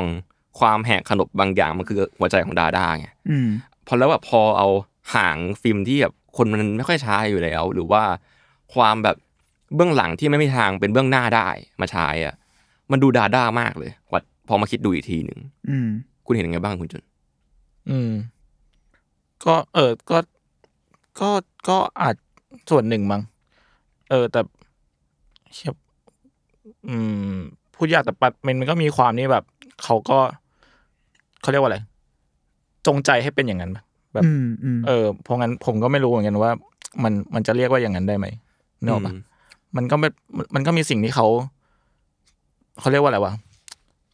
[0.59, 3.47] ความแหกขนบบางอย่างมันคือหัวใจของดาด้าไงอืม
[3.87, 4.67] พอแล้วแบบพอเอา
[5.15, 8.03] หางฟิล์มที่แบบคนมันไม่ค่อยใช้อยู่แล้ว หรือว่า
[8.73, 9.17] ความแบบ
[9.75, 11.47] เบื้องหลังที่ไม่มีทางเป็นเบื้องหน้าได้
[11.81, 12.35] มาใช้อะ
[12.91, 15.89] มันดูดาด้ามากเลยวัดพอมาคิดดูอีกทีหนึ่งอืม
[16.25, 17.03] คุณเห็นยังไงบ้างคุณจุน
[17.89, 18.11] อืม
[19.45, 20.17] ก็เออก็
[21.19, 21.29] ก็
[21.69, 22.15] ก็อาจ
[22.69, 23.21] ส่วนหนึ่งมั้ง
[24.09, 24.41] เออ แต่
[25.53, 25.75] เชียบ
[26.89, 26.97] อื
[27.33, 27.35] ม
[27.75, 29.45] พูดยากแต่ปัดมันมันก็มีความนี่แบบ
[29.83, 30.19] เขาก็
[31.41, 31.79] เขาเรียกว่าอะไร
[32.87, 36.51] จงใจให้เป็นอย่างนั้นปะแบบอืมอืมเออเพราะงั้นผมก็ไม่รู้เหมือนกันว่า
[37.03, 38.27] มันมันจะเรียกว่าอย่างนั้นได้ไหม
[38.83, 39.19] เนกอะปะอืม
[39.75, 41.27] มันก็ไม่มันมันก็มีสิ่งที่เขา
[42.79, 43.33] เขาเรียกว่าอะไรวะ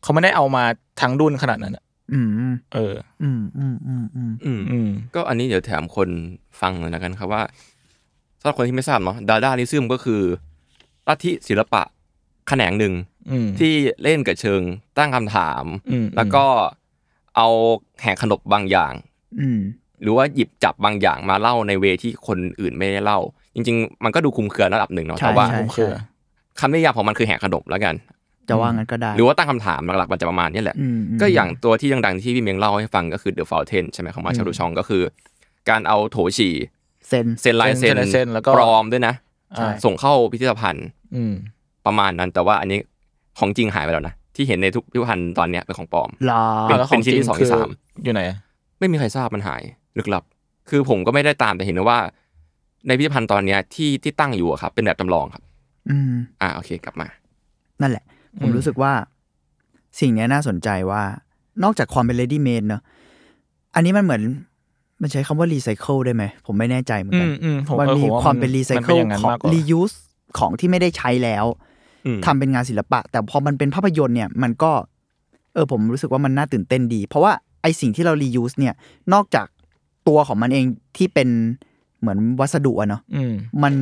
[0.03, 0.63] เขาไม่ได้เอามา
[1.01, 6.09] ทั้งดุนขนาดนั้นอะอืม เอออืมอืมอืมอืมอืมอืมก็อันนี้เดี๋ยวแถมคน
[6.61, 7.41] ฟังหน่อยแล้วกันครับว่า
[8.39, 10.21] สำหรับคนที่ไม่ทราบเนาะดาด้านิซึมก็คือ
[11.07, 11.81] ลัทธิศิลปะ
[12.47, 12.93] แขนงหนึ่ง
[13.31, 14.61] อืมที่เล่นกับเชิง
[14.97, 16.45] ตั้งคำถามอืมแล้วก็
[17.37, 17.47] เอา
[18.01, 18.93] แหกขนบบางอย่าง
[19.41, 19.59] อืม
[20.01, 23.19] หรือว่าหยิบจับบางอย่างมาเล่าในเวที่คนอื่นไม่ได้เล่า
[23.55, 25.89] จริง ๆ มันก็ดูคลุมเครือระดับหนึ่งเนาะใช่แต่ว่าใช่ผมคือ
[26.59, 27.95] คำนิยามของมันคือแหกขนบแล้วกัน
[28.49, 35.03] จะว่างั้นก็ได้ หรือว่าตั้งคำถามหลักๆมันจะประมาณนี้แหละอืมมก็อย่างตัวที่ดังๆที่พี่เมียงเล่าให้ฟังก็คือ The Fountain ใช่ไหมของมาชารุชองก็คือ
[35.69, 36.53] การเอาโถฉี่
[37.07, 39.13] เซ็นเซ็นลายเซ็นเซ็นลายเซ็นแล้วก็ปลอมด้วยนะ
[39.57, 41.33] ใช่ส่งเข้าพิพิธภัณฑ์อืม
[41.85, 42.79] ประมาณนั้นแต่ว่าอันนี้
[43.39, 48.37] ของจริงหายไปแล้วนะ ที่เห็นในทุกพิพิธภัณฑ์ตอนเนี้ยเป็นของปลอมลาเป็นแล้วขเป็นชิ้นที่จริสองที่สามคือยู่ไหนอะ
[48.79, 49.61] ไม่มีใครทราบมันหาย
[49.97, 50.23] ลึกลับ
[50.69, 51.99] คือผมก็ไม่ได้ตามแต่เห็นว่า
[52.87, 55.43] ในพิพิธภัณฑ์ตอนเนี้ยที่ที่ตั้งอยู่อะครับ เป็นแบบจำลองครับ
[55.89, 57.07] อืม อ่าโอเคกลับมา
[57.81, 58.05] นั่นแหละ
[58.39, 58.93] ผมรู้สึกว่า
[59.99, 61.03] สิ่งเนี้ยน่าสนใจว่า
[61.63, 62.81] นอกจากความเป็น ready made เนอะ
[63.75, 64.23] อันนี้มันเหมือน
[65.01, 69.95] มันใช้คำว่า recycle ได้ไหม ผมไม่แน่ใจเหมือนอืกันมอืมผมมันออมีผความเป็น น recycle ย่างนั้นของมากกว่า reuse
[70.39, 71.70] ของที่ไม่ได้ใช้แล้วอืม
[72.25, 74.71] ทำเป็นงานศิลปะ แต่พอมันเป็นภาพยนตร์เนี่ยมันก็
[75.53, 78.73] เออผมรู้สึกว่ามันน่าตื่นเต้นดี เพราะว่าไอสิ่งที่เรา reuse เนี่ย
[79.13, 79.47] นอกจาก
[80.07, 80.65] ตัวของมันเอง
[80.97, 81.29] ที่เป็น
[81.99, 83.33] เหมือนวัสดุอะเนาะอืม
[83.63, 83.73] มัน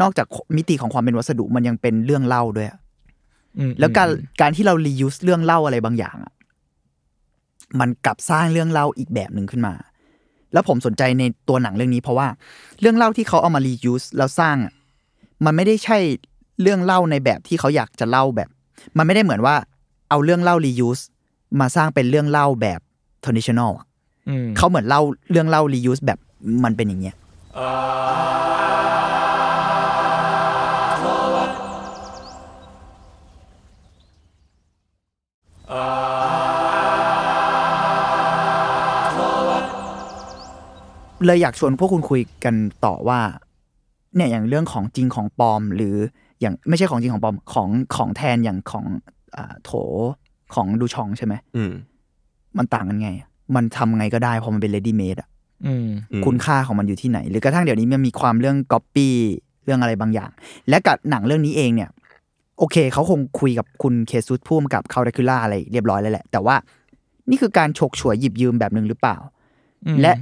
[0.00, 2.78] นอกจากมิติของความเป็นวัสดุมันยังเป็นเรื่องเล่าด้วยอะ
[3.58, 4.08] อืมแล้วการ
[4.40, 6.32] การที่เรา reuse เรื่องเล่าอะไรบางอย่างอะ
[7.80, 9.74] มันกลับสร้างเรื่องเล่าอีกแบบหนึ่งขึ้นมา
[10.52, 12.28] แล้วผมสนใจในตัวหนังเรื่องนี้เพราะว่า
[12.80, 14.72] เรื่องเล่าที่เขาเอามา reuse แล้วสร้างอะ
[15.44, 15.98] มันไม่ได้ใช่
[16.62, 18.48] เรื่องเล่าในแบบที่เขาอยากจะเล่าแบบ
[18.96, 19.54] มันไม่ได้เหมือนว่า
[20.10, 21.02] เอาเรื่องเล่า reuse
[21.60, 22.80] มาสร้างเป็นเรื่องเล่าแบบ
[23.24, 23.86] traditional อะ
[24.28, 26.18] อืมเขาเหมือนเล่าเรื่องเล่า reuse แบบ
[26.64, 27.16] มันเป็นอย่างเงี้ย
[41.24, 43.20] เลยอยากชวนพวกคุณคุยกันต่อว่า
[44.14, 45.96] เนี่ยอย่างเรื่องของจริงของปลอมหรือ
[46.40, 48.84] อย่างไม่ใช่ของจริงของปลอมของของแทนอย่างของ
[49.36, 49.70] อ่าโถ
[50.54, 51.72] ของดูชองใช่ไหมอืม
[52.58, 55.28] มันต่างกันไงอะมันทำไงก็ได้เพราะมันเป็น ready made อะ
[55.66, 59.14] อืมอืมคุณค่าของมันอยู่ที่ไหน หรือกระทั่งเดี๋ยวนี้มันมีความเรื่องก๊อปปี้
[59.64, 60.30] เรื่องอะไรบางอย่าง
[60.68, 61.90] และกับหนังเรื่องนี้เองเนี่ย
[62.58, 66.56] โอเคเขาคงคุยกับคุณเจซุสผู้กำกับ Count Dracula อะไรเรียบร้อยแล้วแหละ แต่ว่า
[67.30, 69.16] นี่คือการฉกฉวยหยิบยืมแบบหนึ่งหรือเปล่า
[69.86, 70.12] อืมและ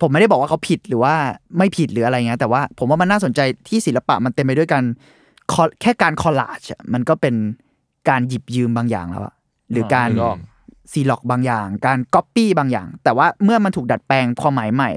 [0.00, 1.14] ผมไม่ได้บอกว่าเขาผิดหรือว่า
[1.58, 4.94] ไม่ผิดหรืออะไรเงี้ยแต่ว่าผมว่ามันน่าสนใจที่ศิลปะมันเต็มไปด้วยการ col-
[5.80, 6.60] แค่การ collage
[6.92, 7.34] มันก็เป็น
[8.08, 9.34] การหยิบยืมบางอย่างแล้วอะ
[9.70, 10.38] หรือการนึกออก
[10.92, 14.90] ซีร็อกซ์บางอย่าง การก๊อปปี้บางอย่าง แต่ว่าเมื่อมันถูกดัดแปลงความหมายใหม่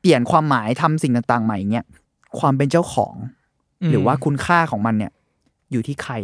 [0.00, 1.86] เปลี่ยนความหมายทำสิ่งต่างๆ ใหม่เงี้ย
[2.38, 3.14] ความเป็นเจ้าของ
[3.90, 5.12] หรือว่าคุณค่าของมันเนี่ย
[5.72, 6.14] อยู่ที่ใคร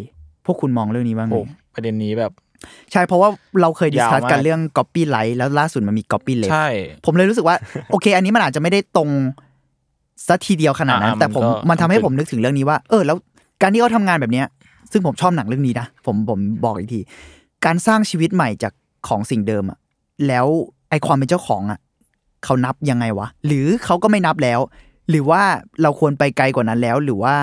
[0.45, 1.41] พวกคุณมองเรื่องนี้บ้างไหมโอ้
[1.75, 2.33] ประเด็นนี้แบบ
[2.93, 3.29] ใช่เพราะว่า
[3.63, 6.69] เราเคย discuss ยาวมากกันเรื่อง copyright แล้วล่าสุดมันมี copyleft ใช่
[7.05, 7.57] ผมเลยรู้สึกว่า
[7.91, 9.09] โอเค อันนี้มันอาจจะไม่ได้ตรง
[10.27, 13.17] สัทีเดียวขนาดนั้นอ่าแต่ผมมันก็มันทำให้มันเป็นผมนึกถึงเรื่องนี้ว่า เออ แล้ว
[13.63, 14.47] การที่เขาทำงานแบบเนี้ย
[14.93, 17.01] ซึ่งผมชอบหนังเรื่องนี้นะผมผมบอกอีกที
[17.65, 18.73] การสร้างชีวิตใหม่จาก
[19.09, 19.79] ของสิ่งเดิมอะ
[20.27, 20.47] แล้ว
[20.91, 21.79] ไอความเป็นเจ้าของอะ
[22.45, 24.61] เขานับยังไงวะ หรือเขาก็ไม่นับแล้ว
[25.11, 25.43] หรือว่า
[25.83, 27.35] เราควรไปไกลกว่านั้นแล้ว หรือว่า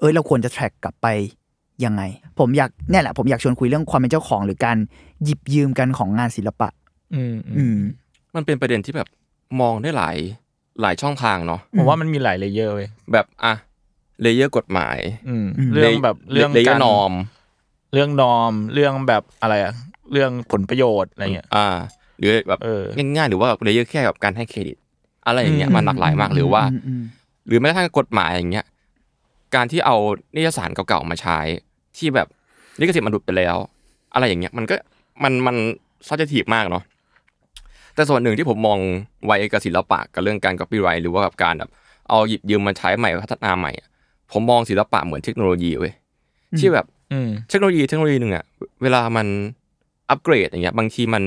[0.00, 1.06] เอ้ยเราควรจะแทร็กกลับไป
[1.84, 2.02] ยังไง
[2.38, 4.76] ผมอยากเนี่ยแหละผมอยากชวนคุยเรื่องความเป็นเจ้าของ หรือการ
[5.24, 6.68] หยิบยืมกันของงานศิลปะ
[7.14, 7.78] อืมอือืมม
[8.34, 9.08] มันเป็นประเด็นที่แบบ
[9.60, 10.16] มองได้หลาย
[10.80, 13.54] หลายช่องทางเนาะผมว่ามันมีหลาย layer เว้ยแบบอะ
[14.22, 17.12] layer กฎหมายอืมอืมเรื่องแบบเรื่อง layer การ norm
[17.92, 19.72] เรื่อง norm เรื่องแบบอะไรอะ
[20.12, 21.66] เรื่องผลประโยชน์อะไรเงี้ย อ่า
[22.18, 22.82] หรือแบบเออ
[23.16, 24.76] ง่ายๆหรือว่า layer แค่แบบการให้เครดิต
[25.26, 27.02] อะไรอย่างเงี้ยอืมมันหลากหลายมากหรือว่าอืมอืม
[27.46, 28.66] หรือแม้กระทั่งกฎหมายอย่างเงี้ย
[29.54, 29.96] การที่เอา
[30.34, 31.38] นิตยสารเก่าๆมาใช้
[31.96, 32.28] ที่แบบ
[32.80, 33.56] ลิขสิทธิ์มันหลุดไปแล้ว
[34.14, 34.74] อะไรอย่างเงี้ยมันก็
[35.22, 35.56] มันมัน
[36.06, 36.84] subjective มากเนาะ
[37.94, 38.78] แต่ส่วนหนึ่งที่ผมมอง
[39.26, 41.70] ไว้กับศิลปะกับเรื่องการ copyright หรือว่ากับการแบบ
[42.08, 43.88] เอาหยิบยืมมาใช้ใหม่พัฒนาใหม่อะ
[44.32, 45.92] ผมมองศิลปะเหมือนเทคโนโลยีเว้ย
[46.58, 48.44] ที่แบบอืมเทคโนโลยีเทคโนโลยีหนึ่งอะ
[48.82, 49.26] เวลามัน
[50.10, 51.22] อัปเกรดอย่างเงี้ย บางทีมัน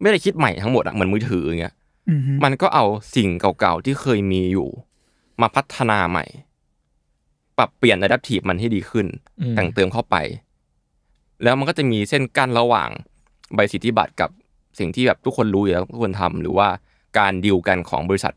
[0.00, 1.74] ไม่ได้คิดใหม่ทั้งหมดอะเหมือนมือถืออย่างเงี้ย
[2.08, 2.84] อืมมันก็เอา
[3.16, 4.68] สิ่งเก่าๆที่เคยมีอยู่
[5.40, 6.24] มาพัฒนาใหม่
[7.58, 9.06] ปรับเปลี่ยน adaptive มันให้ดีขึ้น
[9.40, 10.16] อืมแต่งเติมเข้าไป
[11.42, 12.90] แล้วมันก็จะมีเส้นกั้นระหว่าง
[13.54, 14.30] ใบสิทธิบัตรกับ
[14.78, 16.68] สิ่งที่แบบทุกคนรู้อยู่แล้วทุกคนทำหรือว่า
[17.18, 18.34] การดีลกันของบริษัท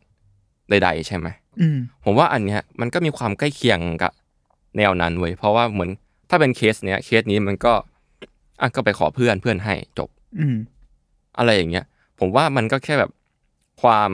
[0.69, 1.27] ใด ๆ ใช่ไหม
[1.61, 4.11] อืมผมว่าอันเนี้ยมันก็มีความใกล้เคียงกับ
[4.77, 5.89] แนวนั้นเว้ยเพราะว่าเหมือน
[6.29, 7.73] ถ้าเป็นเคสเนี้ยเคสนี้มันก็
[8.61, 10.55] อะก็ไปขอเพื่อนเพื่อนให้จบ อืม
[11.37, 11.85] อะไรอย่างเงี้ย
[12.19, 13.11] ผมว่ามันก็แค่แบบ
[13.81, 14.09] ความ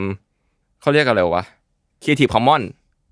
[0.80, 1.44] เขาเรียกอะไรวะ
[2.02, 2.66] Creative Commons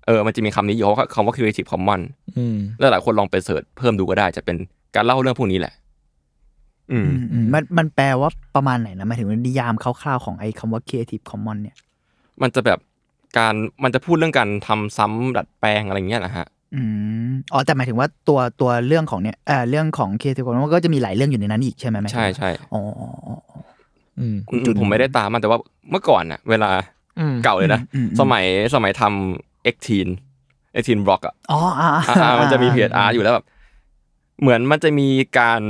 [0.07, 2.05] เออมันจะมีคำนี้อยู่เขาคำว่า Creative Commons
[2.37, 4.57] อืมแล้วหลายคนลองไปเสิร์ชเพิ่มดูก็ได้จะเป็น
[4.95, 5.73] การเล่าเรื่องพวกนี้แหละ
[6.91, 11.75] อืมอืมอืมมันมันแปลว่าประมาณไหนนะหมายถึงว่านิยามคร่าวๆของไอ้คำว่า Creative Commons เนี่ย
[12.41, 12.79] มันจะแบบ
[13.37, 16.81] การมันจะพูดเรื่องการทำซ้ำดัดแปลงอะไรเงี้ยนะฮะอื
[17.29, 23.59] มอ๋อแต่หมายถึงว่าตัวตัวเรื่องของเนี่ยเออเรื่องของ Creative Commons มันก็จะมีหลายเรื่องอยู่ในนั้นอีกใช่ไหมหมายถึงใช่ว่าใช่อ๋ออ๋ออ๋ออ๋อ
[24.19, 25.59] อืมคุณจุนผมไม่ได้ตามมันแต่ว่า
[25.91, 26.69] เมื่อก่อนน่ะ เวลา
[27.19, 30.07] อืมเก่าเลยนะอืมอืมสมัยสมัยทำ X-Teen
[30.81, 33.45] X-Teen Block อะอ๋ออ่าอ่ามันจะมีเพจอาร์อยู่แล้วแบบ
[34.41, 35.07] เหมือนมันจะมี
[35.39, 35.61] การ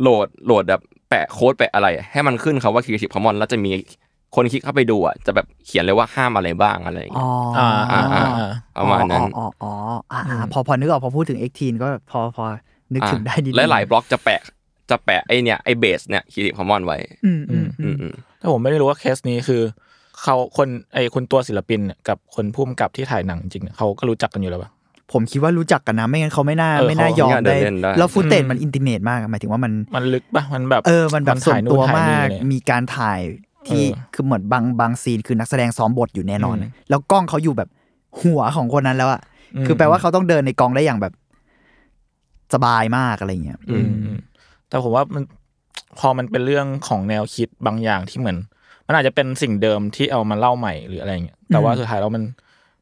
[0.00, 3.70] โหลดโหลดแบบแปะโค้ดแปะอะไร ให้มันขึ้นคำว่า Creative Commons แล้วจะมี
[4.34, 8.26] คนคลิกเข้าไปดูอะจะแบบเขียนเลยว่าห้ามอะไรบ้างอะไรอย่างอ๋เงี้อยอ่าอ่าอ่า
[8.78, 12.44] ประมาณนั้นอ๋ออ๋ออ๋ออ่าอ่าพอพอนึกออกพอพูดถึง X ทีนก็พอพอ
[12.92, 14.40] นึกถึงได้นิดนึงและหลายบล็อกจะแปะ
[14.90, 19.62] จะแปะไอเนี่ยไอเบสเนี่ย Creative Commons ไว้ อืมอืมอือืมมอืมแต่ผมไม่ได้รู้ว่าเคสนี้คือ
[20.22, 24.70] เขาคนไอคุณตัวศิลปินเนี่ยกับคนผู้กำกับที่ถ่ายหนังจริงๆเขาก็รู้จักกันอยู่แล้วปะ
[25.12, 33.20] ผมคิดว่ารู้จักกันนะ ไม่งั้นเขาไม่น่าเออไม่น่ายอมเขาได้เดินได้ แล้ว footage อืมมัน intimateมากหมายถึงว่ามันมันลึกปะมันแบบเออมันแบบส่วนถ่ายตัวถ่ยมากเลยมีการถ่าย
[33.68, 37.68] ที่เออคือเหมือนบางบางซีนคือนักแสดงซ้อมบทอยู่แน่นอนอืมแล้วกล้องเขาอยู่แบบ
[38.20, 39.20] หัวของคนนั้นแล้วอะ
[39.56, 41.12] อืมคือแปลว่าเขาต้องเดินในกองได้อย่างแบบ
[42.54, 44.18] สบายมากอะไรเงี้ยอืมอืม
[44.68, 45.22] แต่ผมว่ามัน
[45.98, 48.36] พอมันเป็นเรื่องของแนวคิดบางอย่างที่เหมือน
[48.86, 52.24] มันอาจจะเป็นสิ่งเดิมที่เอามาเล่าใหม่หรืออะไรเงี้ยแต่ว่าสุดท้ายแล้วมัน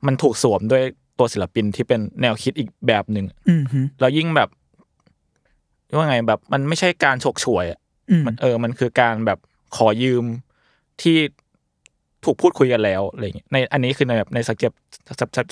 [0.07, 0.83] มันถูกสวมด้วย
[1.19, 4.49] ตัวศิลปินที่เป็นแนวคิดอีกแบบหนึ่งอืมฮึแล้วยิ่งแบบ
[5.87, 7.79] เรียกว่าไงแบบ มันไม่ใช่การฉกฉวยอะ
[8.11, 9.39] อืมมันเออ มันคือการแบบ
[9.77, 10.25] ขอยืม
[11.03, 11.17] ที่
[12.25, 14.75] ถูกพูดคุยกันแล้วอะไรเงี้ยในอันนี้คือในแบบใน subject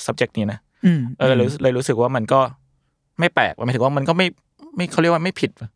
[0.07, 2.41] subject นี้นะอืมเออเลยรู้เลยรู้สึกว่ามันก็
[3.21, 4.27] ไม่แปลกหมายถึงว่ามันก็ไม่
[4.77, 5.69] ไม่เขาเรียกว่าไม่ผิดปะ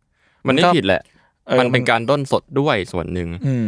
[0.47, 1.03] มันไม่ก็ผิดแหละ
[1.47, 3.67] เออมันเป็นการด้นสดด้วยส่วนหนึ่งอืม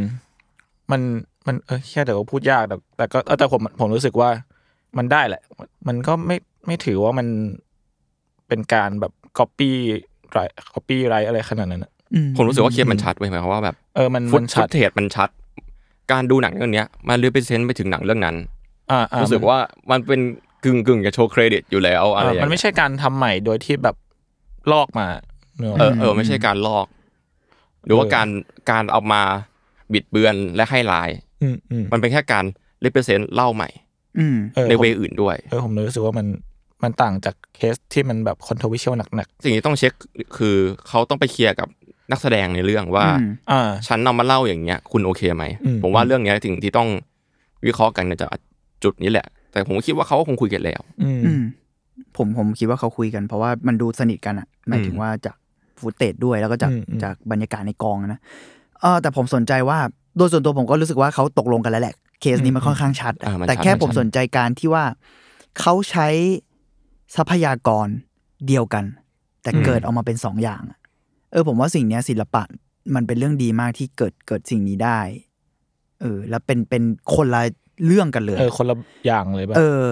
[0.90, 1.00] มัน
[1.46, 4.30] มันเออแค่เดี๋ยวพูดยากแต่แต่ก็เออแต่ผมผมรู้สึกว่า
[4.98, 5.42] มันได้แหละ
[5.88, 7.26] มันก็ไม่ไม่ถือว่ามัน
[8.48, 9.70] เป็นการแบบ copy
[10.32, 10.38] ไร
[10.74, 15.30] copy ไรอะไรขนาดนั้นอะอืผมรู้สึกว่าเคสมันชัดไว้ยหมายความว่าแบบเออมันฟุมัตนฟุชัดตเทจมันชัด
[16.12, 18.36] การดูหนังเรื่องเนี้ยมัน represent ไปถึงหนังเรื่องนั้น
[18.90, 19.58] อ่าอ่ารู้สึกว่า
[19.90, 20.20] มันเป็น
[20.64, 23.96] กึ่งกึ่งๆจะโชว์เครดิตอยู่แล้วอะไรเอออย่างมันเงี้ไม่ยใช่การทำใหม่โดยที่แบบ
[24.72, 25.06] ลอกมา
[25.58, 26.86] เนอะเออเออไม่ใช่การลอก
[27.84, 28.28] หรือว่าเออการ
[28.70, 29.22] การเอามา
[29.92, 31.10] บิดเบือนและให้ลาย
[31.42, 32.44] อืมอืมมันเป็นแค่การ
[32.80, 33.68] represent เล่าใหม่
[34.18, 36.26] อืมเออในผมเวอื่นด้วยเออผมเลยรู้สึกว่ามัน
[36.82, 39.92] มันต่างจากเคสที่มันแบบ controversial หนักสิ่งที่ต้องเช็ค
[40.36, 40.56] คือ
[40.88, 41.68] เขาต้องไปเคลียร์กับ
[42.10, 46.88] นักแสดงในเรื่องว่าอืมๆอ่าฉันนำมาเล่าอย่างเงี้ย คุณโอเคไหมอืมผมว่าเรื่องเนี้ยถึงที่ต้อง
[47.66, 48.26] วิเคราะห์กันเนี่ยจะ
[48.84, 51.42] จุดนี้แหละ แต่ผมคิดว่าเขาก็คงคุยกันแล้ว อืมอืม
[52.16, 55.36] ผมผมคิดว่าเขาคุยกัน เพราะว่ามันดูสนิทกันอะหมายถึงว่าจาก
[55.80, 58.20] ฟุตเตจด้วยแล้วก็จากอืมอืมจากบรรยากาศในกองอะนะ
[58.80, 59.78] เออแต่ผมสนใจว่า
[60.16, 64.84] โดยส่วนตัวผมก็รู้สึกว่าเขาตกลงกันแล้วแหละ เคสนี้มันค่อนข้างชัดอะอ่ามันแต่ชัดแค่มันผมชัดสนใจการที่ว่า
[65.60, 66.08] เขาใช้
[67.16, 67.88] ทรัพยากร
[68.46, 68.84] เดียวกัน
[69.42, 70.75] แต่เกิดออกมาเป็นสองอย่างอะ
[71.32, 72.42] เออผมว่าสิ่งเนี้ยศิลปะ
[72.94, 75.00] มันเป็นเรื่องดีมากที่เกิดเกิดสิ่งนี้ได้
[76.00, 76.82] เออ แล้วเป็นเป็น
[77.14, 77.42] คนละ
[77.86, 79.84] เรื่องกันเลยเออคนละอย่างเลยแบบเออ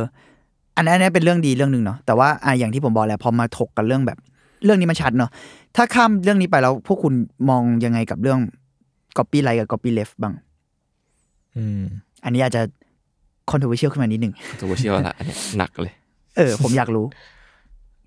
[0.76, 4.18] อันนั้นอันนี้เป็นเรื่องดีเรื่องหนึ่งเนาะแต่ว่าอะอย่างที่ผมบอกแหละพอมาถกกันเรื่องแบบ
[4.64, 5.30] เรื่องนี้มันชัดเนาะ
[5.76, 7.14] ถ้าข้ามเรื่องนี้ไปแล้วพวกคุณ
[7.48, 8.38] มองยังไงกับเรื่อง
[9.16, 10.34] copy right กับ copy left บ้าง
[11.56, 11.82] อืม
[12.24, 12.62] อันนี้อาจจะ
[13.50, 15.92] controversial ขึ้นมานิดหนึ่งตัวเชื่อละอันเนี้ยหนักเลย
[16.36, 17.06] เออ ผมอยากรู้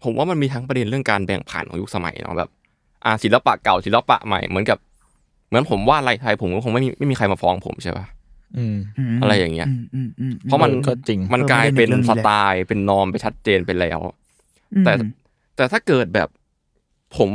[0.03, 2.49] ผมว่ามันมีทั้งประเด็นเรื่องการแบ่งผ่านของยุคสมัยเนาะแบบ
[3.07, 4.77] อ่าศิลปะเก่าศิลปะใหม่เหมือนกับ
[5.47, 8.05] เหมือนผมวาดลายไทยผมก็คงไม่มีไม่มีใครมาฟ้องผมใช่ปะ
[8.57, 8.75] อืม
[9.13, 13.99] มอะไรอย่างเงี้ยมอืมอืมเพราะมันก็จริงมันเออกลายไม่ได้เป็นนึกเรื่องนี้สเลยไตล์เป็นนอมไปชัดเจนไปแล้ว
[14.73, 14.93] อืมแต่
[15.55, 16.29] แต่ถ้าเกิดแบบ
[17.17, 17.29] ผม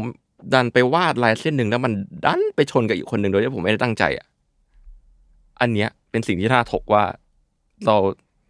[0.54, 1.92] ดันไปวาดลายเส้นหนึ่งแล้วมัน
[2.24, 4.26] ดันไปชนกับอีกคนหนึ่งโดยที่ผมไม่ได้ตั้งใจอะ
[5.61, 7.02] อันเนี้ยเป็นสิ่งที่น่าถกว่า
[7.87, 7.96] เรา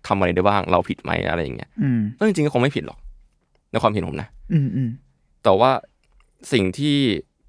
[0.07, 2.99] ทำอะไรได้บ้าง เราผิดไหมอะไรอย่างเงี้ยอืมซึ่งจริงๆก็คงไม่ผิดหรอก
[3.71, 4.89] ในความเห็นผมนะ อืมอืม
[5.45, 5.71] แต่ว่า
[6.53, 6.97] สิ่งที่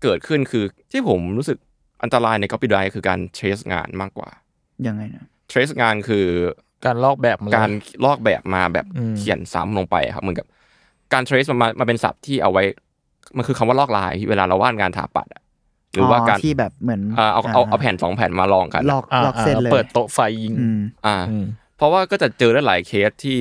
[0.03, 1.57] เกิดขึ้นคือที่ผมรู้สึก
[2.03, 4.29] อันตรายใน copyright คือการ trace งานมากกว่า
[4.87, 6.25] ยังไงนะ trace งานคือ
[6.85, 7.69] การลอกแบบมาเลยการ
[8.05, 10.47] ลอกแบบมาแบบอืมเขียนซ้ำลงไปครับเหมือนกับ
[11.13, 12.63] การ trace มันมามาเป็นศัพท์ที่เอาไว้
[13.37, 15.41] มันคือคำว่าลอกลายเวลาเราวาดงานถาปัดอะ
[15.93, 21.45] หรือว่าการที่แบบเหมือนอ่าเอาเอาเอาแผ่นสองแผ่นมาลองกันลอกอ่าลอกเส้นอ่าเลยเปิดโต๊ะไฟยิงอืมอ่าอืม
[21.77, 23.39] เพราะว่าก็จะเจอได้หลายเคสที่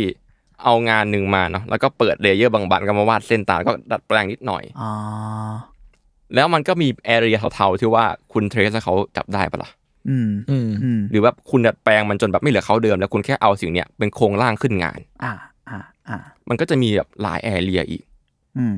[0.65, 4.91] เอางานหนึ่งมาเนาะแล้วก็เปิด layer บางๆก็มาวาดเส้นตามก็ดัดแปลงนิดหน่อยอ๋อ
[6.35, 9.71] แล้วมันก็มี area เทาๆที่ว่าคุณ trace เขาจับได้ปะล่ะ
[10.09, 15.33] อืมอืมอืมหรือว่าคุณดัดแปลงมันจนแบบไม่เหลือเขาเดิม แล้วคุณแค่เอาสิ่งเนี้ยเป็นโครงร่างขึ้นงาน อ่า
[15.69, 18.03] อ่าอ่ามันก็จะมีแบบหลายแอเรียอีก
[18.59, 18.77] อืม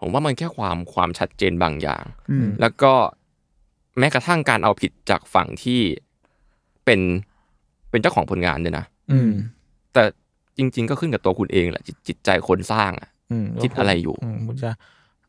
[0.00, 2.92] ผมว่ามันแค่ความความชัดเจนบางอย่างอืมแล้วก็
[3.98, 5.80] แม้กระทั่งการเอาผิดจากฝั่งที่
[6.84, 7.00] เป็น
[7.90, 9.30] เป็นเจ้าของผลงานด้วยนะอืม
[9.92, 10.02] แต่
[10.58, 14.70] จริง ๆ ก็ขึ้นกับตัวคุณเองแหละจิตจิตใจคนสร้างอะอืมคิดอะไรอยู่มมันจะ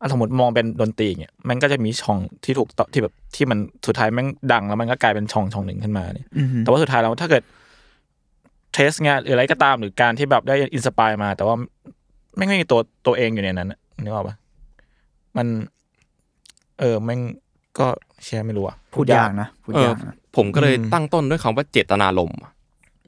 [0.00, 7.42] อะสมมติมองเป็นดนตรีเนี่ยมันก็จะมีช่องที่ถูกต้องที่แบบที่มันสุดท้ายแม่งดังแล้วมันก็กลายเป็นช่องช่องหนึ่งขึ้นมาเนี่ยอืมแต่ว่าสุดท้ายแล้วถ้าเกิด
[8.72, 11.54] เทสงานหรืออะไรก็ตามหรือการที่แบบได้อินสปายมา แต่ว่า
[12.36, 14.36] แม่งไม่มีตัวตัวเองอยู่ในนั้นน่ะนึกออกปะ
[15.36, 15.46] มัน
[16.78, 17.20] เออแม่ง
[17.78, 17.86] ก็
[18.22, 22.52] เชียร์ไม่รู้อะพูดยากนะพูดเออยากนะผมก็เลยอืมตั้งต้นด้วยคำว่าเจตนารมณ์อะ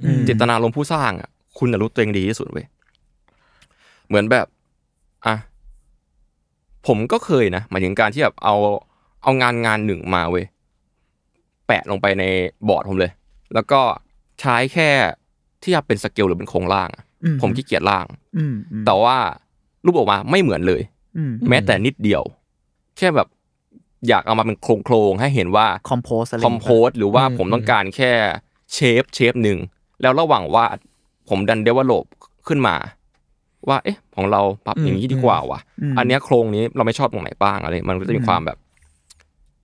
[0.05, 1.29] อืมเจตนารมณ์ผู้สร้างอะ
[1.61, 2.67] คุณจะรู้ตัวเองดีที่สุดเว้ย
[4.09, 4.47] เหมือนแบบ
[5.27, 5.37] อะ
[6.87, 8.55] ผมก็เคยนะหมายถึงการที่แบบเอา
[9.23, 10.45] เอางานงานหนึ่งมาเว้ย
[11.67, 12.25] แปะลงไปใน
[12.69, 13.13] บอร์ดผมเลย
[13.55, 13.81] แล้วก็
[14.41, 14.91] ใช้แค่
[15.63, 18.07] ที่จะเป็นสเกลหรือเป็นโครงล่างอะอืมผมขี้เกียจล่าง
[18.39, 19.17] อืมอืมแต่ว่า
[19.85, 20.83] รูปออกมาไม่เหมือนเลย
[21.19, 22.23] อืมแม้แต่นิดเดียว
[22.97, 23.29] แค่แบบ
[24.09, 28.13] อยากเอามาเป็นโครงโครงๆให้เห็นว่าคอมโพสอะไรคอมโพสหรือว่าผมต้องการแค่
[28.73, 29.59] เชฟเชฟหนึ่ง
[30.03, 30.79] แล้วระหว่างวาด
[31.31, 32.05] ผมดันเดเวลลบ
[32.49, 32.75] ขึ้นมา
[33.69, 35.61] ว่า เอ๊ะ ของเราปรับอย่างนี้ดีกว่าว่ะ
[35.93, 38.59] มอันเนี้ยโครงนี้เราไม่ชอบตรงไหนบ้างอะไร มันก็จะมีความแบบ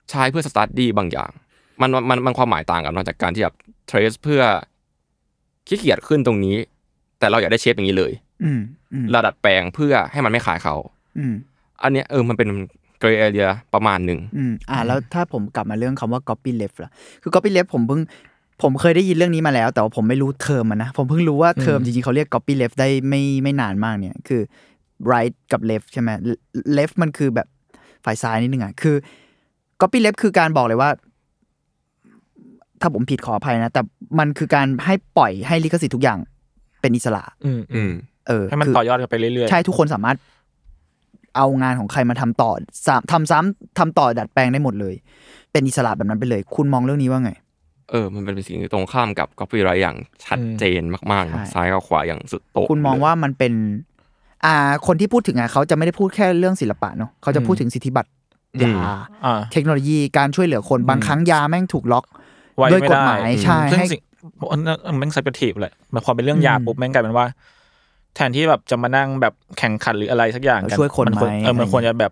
[0.09, 1.29] ใช้เพื่อ study บางอย่าง
[1.81, 3.55] มันมันมันความหมายต่างกันเนอกจากการที่แบบ
[3.87, 4.41] trace เพื่อ
[5.67, 6.55] ขี้เกียจขึ้นตรงนี้
[7.19, 8.11] แต่เราอยากได้ shape อย่างนี้เลย
[8.43, 8.61] อืม
[8.93, 10.75] อืมเราดัดแปลงเพื่อให้มันไม่ขายเขา
[11.17, 11.33] อืม
[11.83, 12.49] อันเนี้ยเออมันเป็น
[12.99, 18.01] grey area ประมาณหนึ่งอืมอ่า แล้วถ้าผมกลับมาเรื่องคำว่า copy left ล่ะ คือ copy left ผมเพิ่ง
[18.61, 24.41] ผมเคยได้ยินเรื่องนี้มาแล้ว แต่ว่าผมไม่รู้เทอมมันนะ ผมเพิ่งรู้ว่าเทอมจริงๆเขาเรียก copy left ได้ไม่ไม่นานมากเนี่ย คือ
[25.11, 26.09] right กับ left ใช่ไหม
[26.77, 27.47] left มันคือแบบ
[28.05, 28.95] ฝ่ายซ้ายนิดนึงอะ คือ
[29.81, 30.89] copy left คือการบอกเลยว่า
[32.81, 33.81] ถ้าผมผิดขออภัยนะ แต่
[34.19, 36.19] มันคือการให้ปล่อยให้ลิขสิทธิ์ทุกอย่าง
[36.81, 37.91] เป็นอิสระ อืมอืม
[38.27, 40.17] เออให้มันคืต่อยอดกันไปเรื่อยๆ ใช่ทุกคนสามารถ
[41.35, 42.51] เอางานของใครมาทำต่อ
[42.87, 44.95] สามทำซ้ำทำต่อดัดแปลงได้หมดเลย
[45.51, 47.31] เป็นอิสระแบบนั้นไปเลย คุณมองเรื่องนี้ว่าไง
[47.91, 53.53] เออ มันเป็นสิ่งที่ตรงข้ามกับ copyright อย่างชัดเจนมากๆนะใช่ซ้ายกับขวาอย่างสุดโต่งคุณมองเลยว่ามันเป็น
[54.45, 54.55] อ่า
[54.87, 58.09] คนที่พูดถึงอะเขาจะไม่ได้พูดแค่เรื่องศิลปะเนาะเขาจะพูดถึงสิทธิบัตร
[58.63, 58.73] ยา
[59.25, 62.05] อ่าเทคโนโลยีการช่วยเหลือคนบางครั้งยาแม่งถูกล็อก
[62.57, 64.01] ไว้ด้วยไม่กฎได้หมายใช่ซึ่งให้สิ่ง
[64.51, 67.25] มันมันแม่ง subjective เลยมันความเป็นเรื่องยาอืมปุ๊บแม่งกลายเป็นว่า
[68.15, 72.11] แทนที่แบบจะมานั่งแบบแข่งขันหรืออะไรสักอย่างกันช่วยคนมัควรไหมเออมันอะไรควรจะแบบ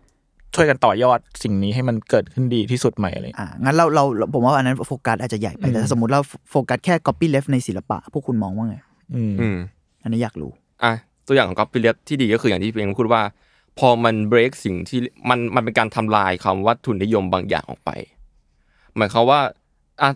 [0.55, 8.75] ช่วยกันต่อยอดสิ่งนี้ให้มันเกิดขึ้นดีที่สุดใหม่อะไรอย่างเงี้ยอ่างั้นเราเราเราผมว่าอันนั้นโฟกัสอาจจะใหญ่ไปแต่อืมสมมติเราโฟกัสแค่ copy left ในศิลปะ พวกคุณมองว่าไง
[9.15, 9.57] อืมอืม
[10.03, 10.51] อันนี้อยากรู้
[10.83, 10.93] อะ
[11.27, 13.23] ตัวอย่างของ copyleft ที่ดีก็คืออย่างที่พี่เองพูดว่า
[13.79, 17.91] พอมัน break สิ่งที่มันมันเป็นการทำลายคำว่าทุนนิยมบางอย่างออกไป
[18.97, 19.39] หมายความว่า
[20.01, 20.09] อะ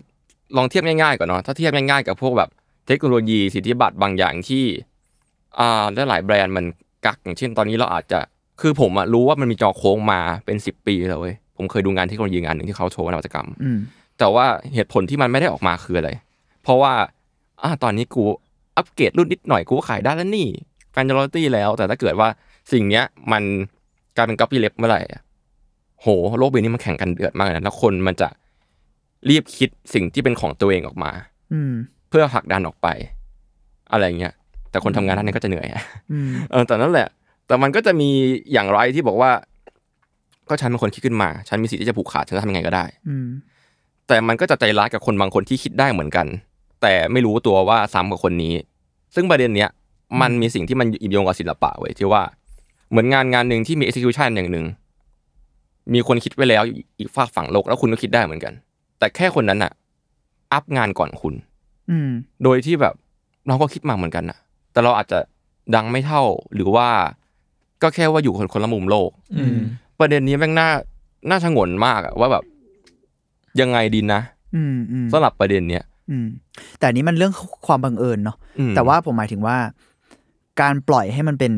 [0.56, 2.50] ลองเทียบง่ายๆก่อนเนาะถ้าเทียบง่ายๆกับพวกแบบ
[2.86, 4.64] เทคโนโลยีสิทธิบัตรบางอย่างที่
[5.58, 6.64] อ่าหลายๆแบรนด์มัน
[7.06, 8.20] กักอย่างเช่นตอนนี้เราอาจจะ
[8.60, 13.78] คือผมอะรู้ว่ามันมีจอโค้งมาเป็นสิบปีแล้วเว้ยผมเคยดูงานเทคโนโลยีงานหนึ่งที่เขาโชว์นวัตกรรมอืม
[14.18, 16.10] แต่ว่าเหตุผลที่มันไม่ได้ออกมาคืออะไร
[16.62, 16.92] เพราะว่า
[17.62, 18.24] อ่าตอนนี้กู
[18.76, 20.48] อัปเกรดรุ่นนิดหน่อยกูก็ขายได้แล้วนี่
[20.92, 22.28] แฟนจอร์ตี้แล้ว แต่ถ้าเกิดว่า
[22.72, 23.42] สิ่งเนี้ยมัน
[24.16, 25.20] กลายเป็น copy left เมื่อไหร่อะ
[26.00, 26.06] โห
[26.38, 28.28] โลกใบนี้มันแข่งกันเดือดมากเลยนะแล้วคนมันจะ
[29.28, 31.10] รีบคิดสิ่งที่เป็นของตัวเองออกมา
[31.52, 31.72] อืม
[32.08, 32.88] เพื่อผลักดันออกไป
[33.92, 34.34] อะไรเงี้ย
[34.70, 37.08] แต่คนทำงานด้านนี้ก็จะเหนื่อยอะอืมเออแต่นั่นแหละ
[37.50, 38.10] แต่มันก็จะมี
[38.52, 39.30] อย่างไรที่บอกว่า
[40.48, 43.26] ก็ฉันเป็นคนคิดขึ้นมา ฉันมีสิทธิ์ที่จะผูกขาดฉันจะทำยังไงก็ได้ อืม
[44.08, 46.26] แต่มันก็จะใจร้ายกับคนบางคนที่คิดได้เหมือนกัน
[46.82, 48.54] แต่ไม่รู้ตัวว่าซ้ำกับคนนี้
[49.14, 49.70] ซึ่งประเด็นเนี้ย
[50.20, 52.22] มันมีสิ่งที่มันอิมโยงกับศิลปะไว้ยที่ว่า
[52.90, 54.64] เหมือนงานงานหนึ่งที่มี execution อย่างหนึ่ง
[55.92, 56.62] มีคนคิดไว้แล้ว
[56.98, 58.52] อีกฝากฝั่งโลกแล้วคุณก็คิดได้เหมือนกัน
[58.98, 59.72] แต่แค่คนนั้นอะ
[60.52, 61.34] อัพงานก่อนคุณ
[61.90, 62.10] อืม
[62.44, 62.94] โดยที่แบบ
[63.46, 64.38] เราก็คิดมาเหมือนกันนะ
[64.72, 65.18] แต่เราอาจจะ
[65.74, 66.22] ดังไม่เท่า
[66.54, 66.88] หรือว่า
[67.82, 69.58] ก็แค่ว่าอยู่คนคนละมุมโลกอืม
[69.98, 70.68] ประเด็นนี้แม่งน่า
[71.30, 72.44] น่าชงนมากอะว่าแบบ
[73.60, 74.20] ยังไงดีนะ
[74.54, 76.26] อืมอืมสำหรับประเด็นเนี้ยอืม
[76.78, 77.32] แต่อันนี้มันเรื่อง
[77.66, 79.56] ความบังเอิญเนาะอืมแต่ว่าผมหมายถึงว่า
[80.60, 81.52] การปล่อยให้มันเป็น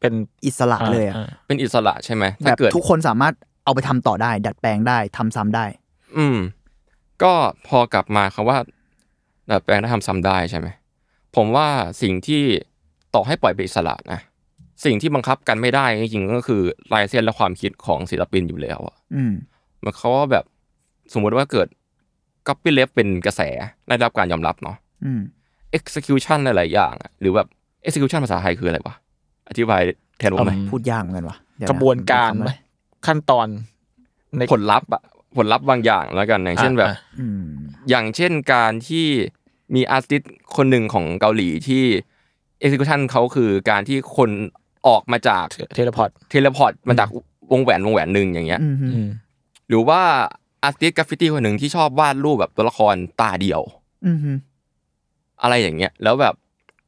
[0.00, 0.14] เป็น
[0.46, 5.64] อิสระเลยอะอ่าเป็นอิสระใช่ไหมแบถ้าบเกิดทุกคนสามารถเอาไปทำต่อได้ ดัดแปลงได้ทำซ้ำได้
[6.18, 6.38] อืม
[7.22, 7.32] ก็
[7.68, 8.58] พอกลับมาคำว่า
[9.50, 10.68] ดัดแปลงได้ทำซ้ำได้ใช่ไหม
[11.36, 11.66] ผมว่า
[12.02, 12.42] สิ่งที่
[13.14, 14.20] ต่อให้ปล่อยเป็นอิสระนะ
[14.84, 19.32] สิ่งที่บังคับกันไม่ได้จริงๆก็คือลายเส้นและความคิดของศิลปินอยู่แล้วอะอืม
[19.82, 20.44] หมันเขามว่าแบบ
[21.12, 21.68] สมมุติว่าเกิด
[22.46, 23.40] copy left เป็นกระแส
[23.88, 25.20] ได้รับการยอมรับเนาะอืม
[25.78, 27.46] execution หลายๆอย่างอะหรือแบบ
[27.86, 28.94] execution ภาษาไทยคืออะไรวะ
[29.48, 29.82] อธิบาย
[30.18, 32.52] แทนผมหน่อยพูดยากเหมือนกันวะเดี๋ยกระบวนการคำไหมอะไร
[33.06, 33.46] ขั้นตอน
[34.38, 35.02] ในผลลัพธ์อะ
[35.36, 37.44] ผลลัพธ์บางอย่างแล้วกันอย่างเช่นแบบอะอืม
[37.88, 39.06] อย่างเช่นการที่
[39.74, 41.84] มี artist คนหนึ่งของเกาหลีที่
[42.64, 44.30] execution เขาคือการที่คน
[44.86, 47.08] ออกมาจาก teleport teleport มาจาก
[47.52, 49.08] วงแหวนวงแหวนหนึ่งอย่างเงี้ยอืมอืม
[49.68, 50.00] หรือว่า
[50.62, 53.62] artist graffiti คนหนึ่งที่ชอบวาดรูปแบบตัวละครตาเดียว
[54.06, 54.18] อืม
[55.42, 56.34] อะไรอย่างเงี้ย แล้วแบบ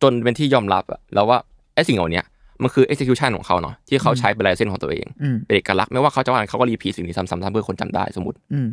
[0.03, 1.39] จนเป็นที่ยอมรับอะแล้วว่า
[1.75, 2.25] ไอ้สิ่งเหล่าเนี้ย
[2.63, 8.69] มันคือ execution ของเขาเนาะที่เขาใช้เป็นลายเส้นของตัวเองอืมเป็นเอกลักษณ์ไม่ว่าเขาจะวาดเขาก็รีพีทสิ่งนี้ซ้ำๆเพื่อคนจำได้สมมติอืม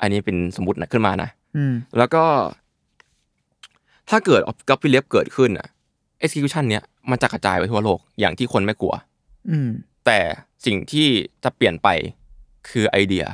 [0.00, 2.22] อันนี้เป็นสมมตินะขึ้นมานะอืมแล้วก็
[4.10, 5.68] ถ้าเกิด copy left เกิดขึ้นอะ
[6.24, 8.94] execution เนี้ยมันจะกระจายไปทั่วโลกอย่างที่คนไม่กลัว
[9.50, 9.68] อืม
[10.06, 10.18] แต่
[10.66, 11.08] สิ่งที่
[11.44, 11.88] จะเปลี่ยนไป
[12.70, 13.26] คือไอเดีย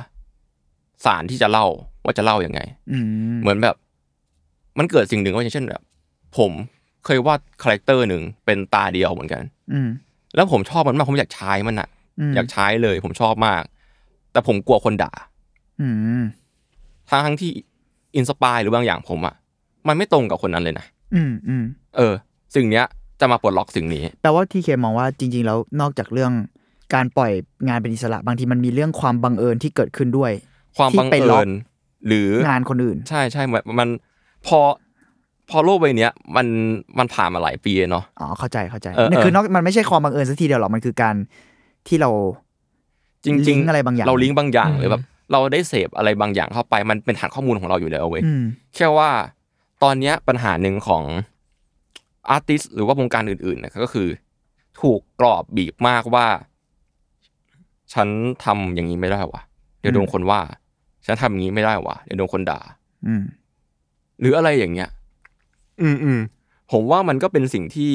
[1.05, 1.67] สารที่จะเล่า
[2.03, 2.59] ว่าจะเล่ายังไง
[2.91, 2.99] อื
[3.33, 3.75] มเหมือนแบบ
[4.77, 5.81] มันเกิดสิ่งหนึ่งว่าอย่างเช่นแบบ
[6.37, 6.51] ผม
[7.05, 9.89] เคยวาด character หนึ่งเป็นตาเดียวเหมือนกัน อืม
[10.35, 13.63] แล้วผมชอบมันมากผมอยากใช้มันอะอืมอยากใช้เลย ผมชอบมาก
[14.31, 15.11] แต่ผมกลัวคนด่า
[15.81, 15.87] อื
[16.21, 16.23] ม
[17.09, 17.51] ทั้งทั้งที่
[18.15, 19.35] inspire หรือบางอย่างผมอะ
[19.87, 21.63] มันไม่ตรงกับคนนั้นเลยนะอืมอืม
[21.97, 22.13] เออ
[22.55, 22.85] สิ่งเนี้ย
[23.19, 26.31] จะมาปลดล็อกสิ่งนี้ แปลว่าทีเคมองว่าจริง ๆ แล้วนอกจากเรื่อง
[26.93, 27.31] การปล่อย
[27.67, 30.31] งานเป็นอิสระบางทีมันมีเรื่องความบังเอิญที่เกิดขึ้นด้วย
[30.77, 31.49] ความที่บังไปล็เอิอกญ
[32.07, 33.89] หรืองานคนอื่น ใช่ใช่มันมัน
[34.47, 34.59] พอ
[35.49, 36.47] พอโลกใบเนี้ยมัน
[36.97, 41.15] มันผ่านมาหลายปีเนาะอ๋อเข้าใจเข้าใจเออนี่เออคือนอกมันไม่ใช่ความบังเอิญสักทีเดียวหรอกมันคือการ
[41.87, 42.09] ที่เรา
[43.23, 48.43] จริงลิงก์อะไรบางอย่าง เราลิงก์บางอย่างอืมหรือแบบเราได้เสพอะไรบางอย่างเข้าไปมันเป็นฐานข้อมูลของเราอยู่แล้วเว้ยอืม
[48.75, 49.09] แค่ว่า
[49.83, 51.03] ตอนเนี้ยปัญหาหนึ่งของ
[52.29, 54.07] อาร์ติสหรือว่าวงการอื่นๆนะก็คือ
[54.81, 56.27] ถูกกรอบบีบมากว่า
[57.93, 58.07] ฉัน
[58.45, 59.41] ทำอย่างนี้ไม่ได้วะ
[59.79, 60.39] เดี๋ยวโดนคนว่า
[61.05, 62.59] ฉันทำอย่างนี้ไม่ได้วะเดี๋ยวโดนคนด่า
[63.07, 63.23] อืม
[64.19, 64.89] หรืออะไรอย่างเงี้ย
[65.81, 66.19] อืมอืม
[66.71, 67.91] ผมว่ามันก็เป็นสิ่งที่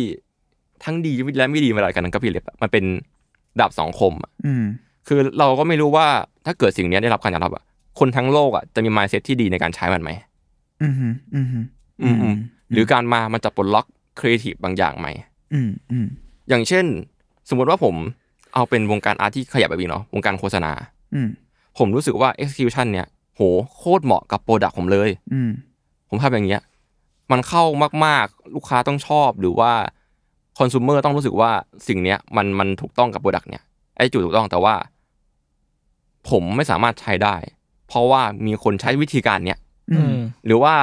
[0.85, 2.85] ทั้งดีและไม่ดีเวลากันนั้นก็พี่เล็บอะมันเป็น
[3.61, 4.65] ดาบสองคมอะอืม
[5.09, 6.07] คือเราก็ไม่รู้ว่า
[6.47, 7.65] ถ้าเกิดสิ่งเนี้ยได้รับการยอมรับอะ
[7.99, 10.11] คนทั้งโลกอะจะมี mindset ที่ดีในการใช้มันไหม
[10.83, 11.47] อืมอืมอืม
[12.03, 12.37] อืมอืม
[12.73, 13.87] หรือการมามันจะปลดล็อก
[14.19, 15.09] ครีเอทีฟบางอย่างไหม
[15.55, 16.07] อืมอืม
[16.49, 16.85] อย่างเช่น
[17.49, 17.95] สมมติว่าผม
[18.55, 20.73] เอาเป็นวงการ art ที่ขยับไปอีกเนาะวงการโฆษณา
[21.15, 21.29] อืม
[21.79, 23.41] ผมรู้สึกว่า execution เนี่ย โห
[23.77, 25.51] โคตรเหมาะกับ product ผมเลย อืม
[26.09, 26.63] ผมทำอย่างเงี้ย
[27.33, 27.65] มันเข้า
[28.07, 29.73] มากๆ ลูกค้าต้องชอบหรือว่า
[30.59, 31.51] คอน sumer ต้องรู้สึกว่า
[31.89, 33.63] สิ่งเนี้ยมันมันถูกต้องกับ product เนี่ย
[33.97, 34.75] ไอ้จุดถูกต้องแต่ว่า
[36.31, 37.37] ผมไม่สามารถใช้ได้
[37.89, 39.59] เพราะว่ามีคนใช้วิธีการเนี้ย
[39.91, 40.75] อืมหรือว่า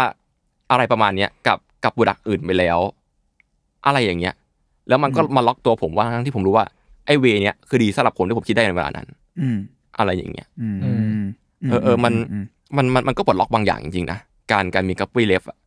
[0.72, 2.80] อะไรประมาณเนี้ยกับกับโปรดักอื่นไปแล้ว
[3.88, 4.36] อะไรอย่างเงี้ย
[4.90, 6.66] แล้วมันก็มาล็อกตัวผมว่าทั้งที่ผมรู้ว่า
[7.06, 9.08] ไอ้เวเนี้ยคือดีสำหรับผมที่ผมคิดได้ในเวลานั้น
[9.42, 9.58] อืม
[9.98, 11.26] อะไรอย่างเงี้ยอืมอืม
[11.70, 12.14] เออเออมัน
[12.78, 14.20] มันมันมันก็ปลดล็อกบางอย่างจริงๆนะ
[14.52, 15.58] การการมีกับวีเลฟอะ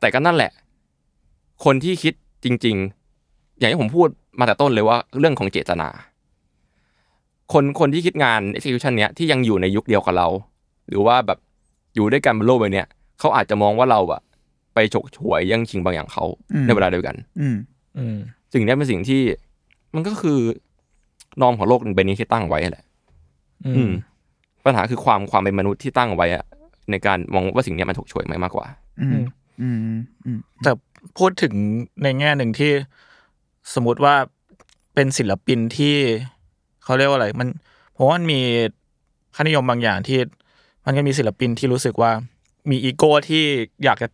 [0.00, 0.52] แต่ก็นั่นแหละ
[1.64, 2.76] คนที่คิดจริง
[3.18, 5.88] ๆ อย่างที่ผมพูดมาแต่ต้นเลยว่าเรื่องของเจตนา
[7.52, 10.28] คนคนที่คิดงาน execution เนี้ยที่ยังอยู่ในยุคเดียวกับเรา
[10.88, 11.38] หรือว่าแบบ
[11.94, 12.86] อยู่ด้วยกันบนโลกใบเนี้ย
[13.18, 14.20] เขาอาจจะมองว่าเราอะ
[14.78, 16.24] ไปฉกฉวยแย่งชิงบางอย่างเขา
[16.66, 17.56] ในเวลาเดียวกัน อืม
[17.98, 18.16] อืม
[18.52, 19.22] สิ่งเนี้ยเป็นสิ่งที่
[19.94, 20.38] มันก็คือ
[21.42, 22.84] นอมของโลกใบนี้ที่ตั้งไว้แหละ
[23.66, 23.92] อือืมม
[24.64, 26.44] ปัญหาคือความความเป็นมนุษย์ที่ตั้งไว้อะ
[26.90, 28.66] ในการมองว่าสิ่งเนี้ยมันถูกฉวยไหมมากกว่า
[29.00, 29.24] อืม
[29.62, 29.78] อืม
[30.24, 30.72] อืมแต่
[31.18, 31.54] พูดถึง
[32.02, 32.72] ในแง่หนึ่งที่
[33.74, 34.14] สมมติว่า
[34.94, 35.96] เป็นศิลปินที่
[36.84, 37.48] เขาเรียกว่าอะไร มัน
[37.96, 38.40] ผมว่ามันมี
[39.34, 40.18] ค่านิยมบางอย่างที่
[40.84, 42.10] มันก็มีศิลปินที่รู้สึกว่า
[42.70, 43.44] มีอีโก้ที่
[43.84, 44.08] อยากจะ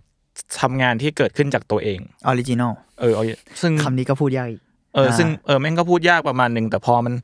[0.60, 3.24] ทำงานที่เกิดขึ้นจากตัวเอง original เออเอา
[3.62, 4.62] ซึ่งคำนี้ก็พูดยากอีก
[4.94, 7.14] เอออ่าซึ่งเออแม่งก็พูดยากประมาณหนึ่งแต่พอมัน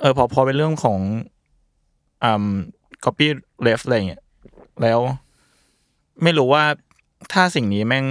[0.00, 1.00] เออพอพอเป็นเรื่องของ
[2.24, 2.46] อ่า
[3.04, 3.26] copy
[3.66, 4.22] left อะไรเงี้ย
[4.82, 5.00] แล้ว
[6.22, 6.64] ไม่รู้ว่า
[7.32, 8.04] ถ้าสิ่งนี้แม่ง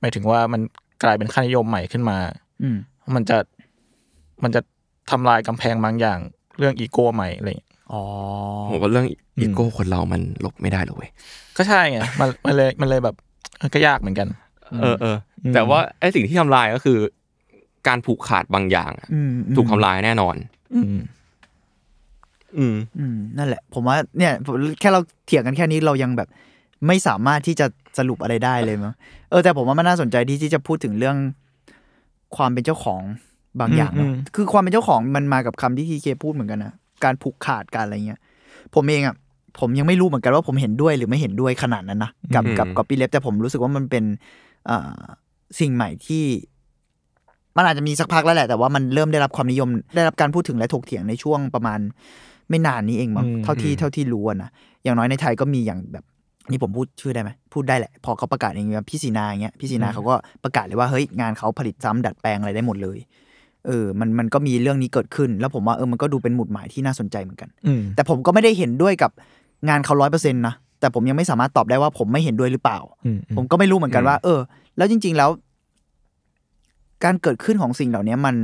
[0.00, 0.60] หมายถึงว่ามัน
[1.02, 2.18] กลายเป็นค่านิยมใหม่ขึ้นมา
[2.62, 2.76] อืม
[3.14, 3.38] มันจะ
[4.42, 4.60] มันจะ
[5.10, 6.18] ทำลายกำแพงบางอย่าง
[6.58, 8.02] เรื่องอีโก้ใหม่อะไรเงี้ยอ๋อ
[8.70, 9.06] ผมว่าเรื่อง
[9.40, 11.10] อีโก้คนเรามันลบไม่ได้หรอกเว้ย
[11.56, 13.31] ก็ใช่ไงมันมันเลยมันเลยแบบเออ
[13.74, 14.28] ก็ยากเหมือนกัน
[14.80, 16.98] เออเอออืมแต่ว่าไอ้สิ่งที่ทำลายก็คือ
[17.88, 20.36] การผูกขาดบางอย่างอะอืมถูกทำลายแน่นอน
[20.74, 21.02] อืม
[22.58, 24.32] อืมอืมนั่นแหละ ผมว่าเนี่ย
[24.80, 26.28] แค่เราเถียงกันแค่นี้เรายังแบบ
[26.86, 27.66] ไม่สามารถที่จะ
[27.98, 28.94] สรุปอะไรได้เลยมั้ง
[29.30, 31.16] เออแต่ผมว่ามันน่าสนใจที่ที่จะพูดถึงเรื่อง
[32.36, 33.02] ความเป็นเจ้าของ
[33.60, 36.72] บางอย่างเนอะอืมคือความเป็นเจ้าของมันมากับคำที่ทีเคพูดเหมือนกันนะ
[37.04, 38.20] การผูกขาดการอะไรเงี้ย
[38.74, 39.16] ผมเองอะ
[39.60, 44.04] ผมยังไม่รู้เหมือนกันว่าผมเห็นด้วยหรือไม่เห็นด้วยขนาดนั้นนะกับอืมกับกับปีเล็บแต่ผมรู้สึกว่ามันเป็น
[44.70, 45.00] อ่า
[45.60, 46.24] สิ่งใหม่ที่
[47.56, 51.78] มันอาจจะมีสักพักแล้วแหละ แต่ว่ามันเริ่มได้รับความนิยมได้รับการพูดถึงและถกเถียงในช่วงประมาณ
[52.50, 54.50] ไม่นานนี้เองมั้งอืมเท่าที่เท่าที่รู้อะนะ
[54.84, 56.04] อย่างน้อยในไทยก็มีอย่างแบบ
[56.50, 62.98] นี่ผมพูดชื่อได้ไหมพูดได้แหละ พอเขาประกาศอย่างเงี้ยพี่สีนาอย่างเงี้ยพี่สีนาเขาก็ประกาศเลยว่าเฮ้ยงานเขาผลิตซ้ำดัดแปลงอะไรได้หมดเลย
[63.66, 69.10] เออมันมันก็มีเรื่องนี้เกิดขึ้น แล้วผมว่าเออมันก็ดูเป็นหมุดหมายที่น่าสนใจเหมือนกันอืมแต่ผมก็ไม่ได้เห็นด้วยกับ
[69.68, 74.40] งานเขาร้อยเปอร์เซ็นต์นะแต่ผมยังไม่สามารถตอบได้ว่าผมไม่เห็นด้วยหรือเปล่าอืมผมก็ไม่รู้เหมือนกันว่า เออ
[74.76, 75.30] แล้วจริง ๆแล้ว
[77.04, 78.36] การเกิดขึ้นของสิ่งเหล่านี้มัน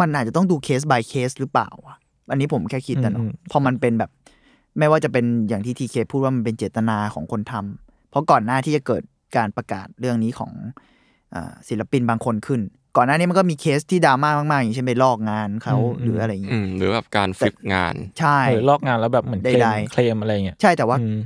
[0.00, 1.94] มันอาจจะต้องดูเคส by เคสหรือเปล่าวะ
[2.30, 4.10] อันนี้ผมแค่คิดแต่เนาะพอมันเป็นแบบ
[4.78, 9.02] ไม่ว่าจะเป็นอย่างที่ทีเคพูดว่ามันเป็นเจตนาของคนทำเพราะก่อนหน้าที่จะเกิด
[9.36, 10.52] การประกาศเรื่องนี้ของ
[11.34, 12.60] อาศิลปินบางคนขึ้น
[12.96, 21.18] ก่อนหน้านี้มันก็มีเคสที่ดราม่ามากๆ อย่างเช่นไปลอกงานเขาหรืออะไรอย่างเงี้อืยมหรือแบบการ flip งาน ใช่เออลอกงานแล้วแบบเหมือนเคลใดมๆเคลมอะไรเงี้ยใช่แต่ว่าอืม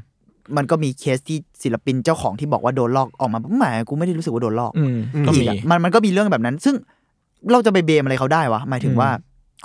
[0.56, 6.74] มันก็มีเคสที่ศิลปินเจ้าของที่บอกว่าโดนลอกออกมาแหมกูไม่ได้รู้สึกว่าโดนลอกอืมก็อีมีกอะมันมันก็มีเรื่องแบบนั้น ซึ่ง
[7.52, 9.10] เราจะไป blame อะไรเขาได้วะหมายถึงอืมว่า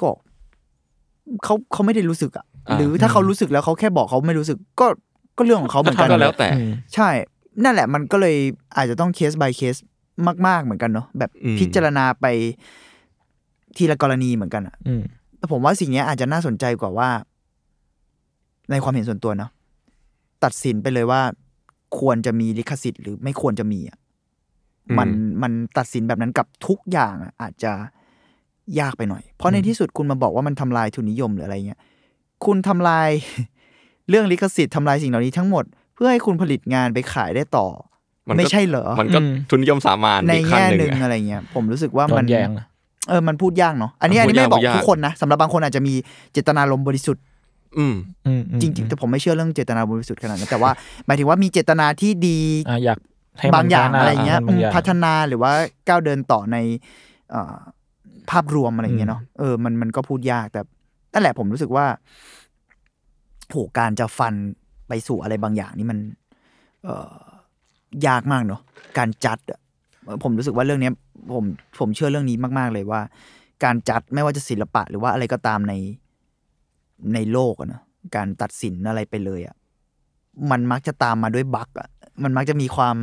[0.01, 0.10] ก็
[1.43, 4.88] เขาเขาไม่ได้รู้สึกอะอ่าหรือถ้าเขารู้สึกแล้วเขาแค่บอกเขาไม่รู้สึกก็
[5.38, 7.10] ก็เรื่องของเขาเหมือนกันก็แล้วแต่อืมใช่
[7.64, 8.36] นั่นแหละมันก็เลย
[8.76, 9.76] อาจจะต้องเคส by เคส
[10.47, 12.26] มาก ๆเหมือนกันเนาะแบบอืมพิจารณาไป
[13.78, 15.03] ทีละกรณีเหมือนกันอะอืม
[15.38, 17.09] แต่ผมว่าสิ่งเนี้ยอาจจะน่าสนใจกว่าว่า
[18.72, 19.51] ในความเห็นส่วนตัวเนาะ
[20.43, 21.22] ตัดสินไปเลยว่า
[21.99, 23.97] ควรจะมีลิขสิทธิ์หรือไม่ควรจะมีอะ
[24.97, 25.09] มัน
[25.43, 27.72] มันตัดสินแบบนั้นกับทุกอย่างอะอาจจะ
[28.80, 31.80] ยากไปหน่อย เพราะในที่สุดคุณมาบอกว่ามันทำลายทุนนิยมหรืออะไรเงี้ย
[32.45, 33.09] คุณทำลาย
[34.09, 37.68] เรื่องลิขสิทธิ์ทำลายสิ่งเหล่านี้ทั้งหมด เพื่อให้คุณผลิตงานไปขายได้ต่อ
[38.30, 42.65] มันก็ไม่ใช่เหรอ มันก็อืมทุนนิยมสามานในอีกขั้นแง่หหนึ่นึ่งงอะอะไรเงี้ยผมรู้สึกว่าโดมันนแย้งนะ
[43.09, 45.93] เออมันพูดยากเนาะอันนี้มัอันนนี้ไม่ได้บอกพูดยากทุกคนนะสำหรับบางคนอาจจะมี
[46.34, 47.24] เจตนารมณ์บริสุทธิ์
[47.78, 47.95] อืม
[48.28, 50.71] อืมอืมจริงๆแต่ผมไม่เชื่อเรื่องเจตนาบริสุทธิ์ขนาดนั้นแต่ว่า
[51.05, 52.97] หมายถึงว่ามีเจตนาที่ดีอะอยาก
[53.39, 55.51] ให้มันบางอย่างพัฒนอะไรเงี้ยบางอย่างพัฒนาหรือว่า
[55.88, 56.57] ก้าวเดินต่อใน
[57.32, 57.55] เอ่อ
[58.32, 60.61] ภาพรวมอะไรเงี้ยเนาะเออมันมันก็พูดยากแต่
[61.13, 61.86] นั่นแหละผมรู้สึกว่า
[63.49, 64.34] โหการจะฟัน
[64.88, 65.99] ไปสู่อะไรบางอย่างนี่มัน
[66.84, 67.15] เอ่อ
[68.07, 68.61] ยากมากเนาะ
[68.97, 69.59] การจัดอะ
[70.23, 70.93] ผมรู้สึกว่าเรื่องเนี้ย
[71.33, 71.45] ผม
[71.79, 73.01] ผมเชื่อเรื่องนี้มาก ๆ เลยว่า
[73.63, 75.73] การจัดไม่ว่าจะศิลปะหรือว่าอะไรก็ตามใน
[77.13, 77.81] ในโลกอะเนอะ
[78.15, 79.55] การตัดสินอะไรไปเลยอะ
[80.51, 81.89] มันมักจะตามมาด้วยบั๊กอะ
[82.23, 82.95] มันมักจะมีความ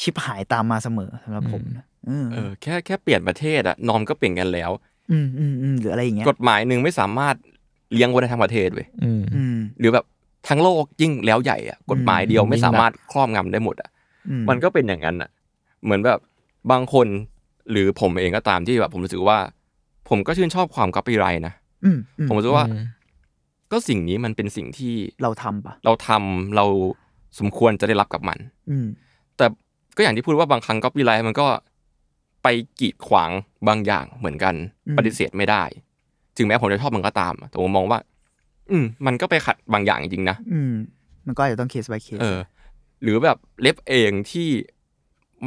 [0.00, 4.70] ชิบหายตามมาเสมอสำหรับผมนะเออเออแค่แค่เปลี่ยนประเทศอะนอมก็เปลี่ยนกันแล้ว
[5.12, 7.34] อืมอืมอืมหรืออะไรอย่างเงี้ยกฎหมายหนึ่งไม่สามารถ
[7.92, 10.04] เลี้ยงไว้ได้ทั้งประเทศเว้ยอืมอืมหรือแบบ
[10.48, 14.01] ทั้งโลกยิ่งแล้วใหญ่อะกฎหมายเดียวไม่สามารถครอบงำได้หมดอะอื
[14.40, 15.30] มมันก็เป็นอย่างนั้นอะ
[15.84, 16.18] เหมือนแบบ
[16.72, 17.06] บางคน
[17.70, 19.38] หรือผมเองก็ตามที่แบบ ผมรู้สึกว่า
[20.08, 21.54] ผมก็ชื่นชอบความ copyright นะ
[21.84, 22.82] อืมอืมผมรู้สึกว่าอืม
[23.72, 26.64] ก็สิ่งนี้มันเป็นสิ่งที่เราทำปะเราทำเรา
[27.38, 28.38] สมควรจะได้รับกับมัน
[28.70, 28.86] อืม
[29.36, 29.46] แต่
[29.96, 31.46] ก็อย่างที่พูดว่าบางครั้ง copyright มันก็
[32.42, 32.48] ไป
[32.80, 33.30] กีดขวาง
[33.68, 34.54] บางอย่างเหมือนกัน
[34.86, 35.62] อืมปฏิเสธไม่ได้
[36.36, 37.98] ถึงแม้ผมจะชอบมันก็ตามแต่ผมมองว่า
[38.70, 40.72] อืม มันก็ไปขัดบางอย่างจริงๆนะอืม
[41.26, 42.38] มันก็อาจจะต้องเคส by เคสเออ
[43.02, 44.48] หรือแบบเล็บเองที่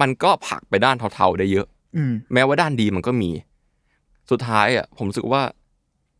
[0.02, 3.32] มันก็ผลักไปด้านเทาๆได้เยอะอืมแม้ว่าด้านดีมันก็มี
[4.32, 5.42] สุดท้ายอะ ผมรู้สึกว่า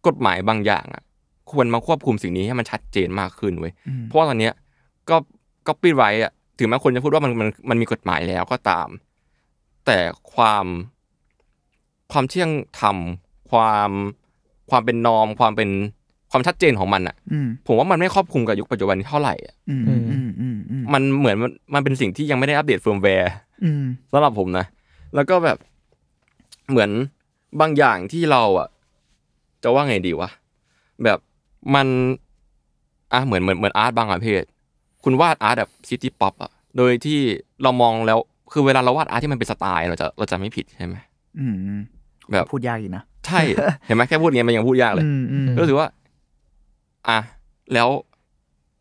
[0.08, 1.04] กฎหมายบางอย่างอะ
[1.52, 4.54] ควรมาควบคุมสิ่งนี้ให้มันชัดเจนมากขึ้นเว้ยอืมเพราะว่าตอนเนี้ย
[5.10, 5.16] ก็
[5.68, 8.88] ก็ปี้ไรอะถึงแม้คนจะพูดว่ามันมันมันมีกฎหมายแล้วก็ตาม
[9.86, 10.00] แต่
[10.34, 10.66] ความ
[12.12, 12.98] ความเที่ยงธรรม
[13.52, 13.92] ความ
[14.70, 15.70] ความเป็น norm ความเป็น
[16.36, 23.32] ความชัดเจนของมันอะอืมผมว่ามันไม่ครอบคลุมกับยุคปัจจุบันนี้เท่าไหร่อะอืมอืมอืมอืมอืมมันเหมือนมันมันเป็นสิ่งที่ยังไม่ได้อัปเดตเฟิร์มแวร์
[23.64, 24.66] อืมสำหรับผมนะ
[25.16, 25.58] แล้วก็แบบ
[26.70, 26.90] เหมือน
[27.62, 28.68] บางอย่างที่เราอะ
[29.64, 30.30] จะว่าไงดีวะ
[31.04, 31.20] แบบ
[31.76, 31.88] มัน
[33.14, 34.44] อะเหมือนเหมือนเหมือน art บางประเภท
[35.04, 37.20] คุณวาด art แบบ city pop อะโดยที่
[37.64, 38.20] เรามองแล้ว
[38.54, 40.96] คือเวลาเราวาด art ที่มันเป็นสไตล์เราจะเราจะไม่ผิดใช่ไหม
[41.40, 41.82] อืมอืม
[42.32, 43.40] แบบพูดยากอีกนะ ใช่
[43.86, 45.88] เห็นไหมแค่พูดอย่างเงี้ยมันยังพูดยากเลยอืมอืมก็รู้สึกว่า
[47.08, 47.20] อะ
[47.74, 47.90] แล้ว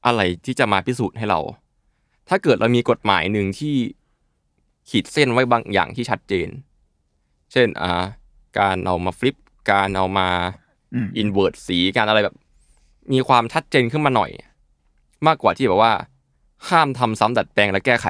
[0.06, 1.40] อะไรที่จะมาพิสูจน์ให้เรา
[2.28, 3.74] ถ้าเกิดเรามีกฎหมายหนึ่งที่
[4.88, 6.48] ขีดเส้นไว้บางอย่างที่ชัดเจน
[7.52, 8.04] เช่นอ่า
[8.58, 9.36] การเอามา flip
[9.72, 10.28] การเอามา
[10.94, 12.36] อืม invert สีการอะไรแบบ
[13.12, 14.30] มีความชัดเจนขึ้นมาหน่อย
[15.26, 15.92] มากกว่าที่แบบว่า
[16.68, 18.06] ห้ามทำซ้ำดัดแปลงและแก้ไข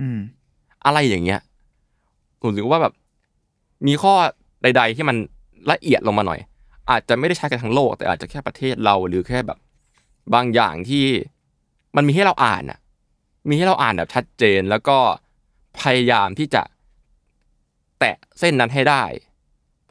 [0.00, 0.18] อืม
[0.84, 1.40] อะไรอย่างเงี้ย
[2.40, 2.92] ผมรู้สึกว่าแบบ
[3.86, 4.14] มีข้อ
[4.62, 5.16] ใด ๆ ที่มัน
[5.70, 6.40] ละเอียดลงมาหน่อย
[6.90, 9.58] อาจจะไม่ได้ใช้กันทั้งโลก แต่อาจจะแค่ประเทศเราหรือแค่แบบ
[10.34, 11.04] บางอย่างที่
[11.96, 12.78] มันมีให้เราอ่านอะ
[13.48, 14.98] มีให้เราอ่านแบบชัดเจนแล้วก็
[15.80, 16.62] พยายามที่จะ
[18.00, 19.02] แตะเส้นนั้นให้ได้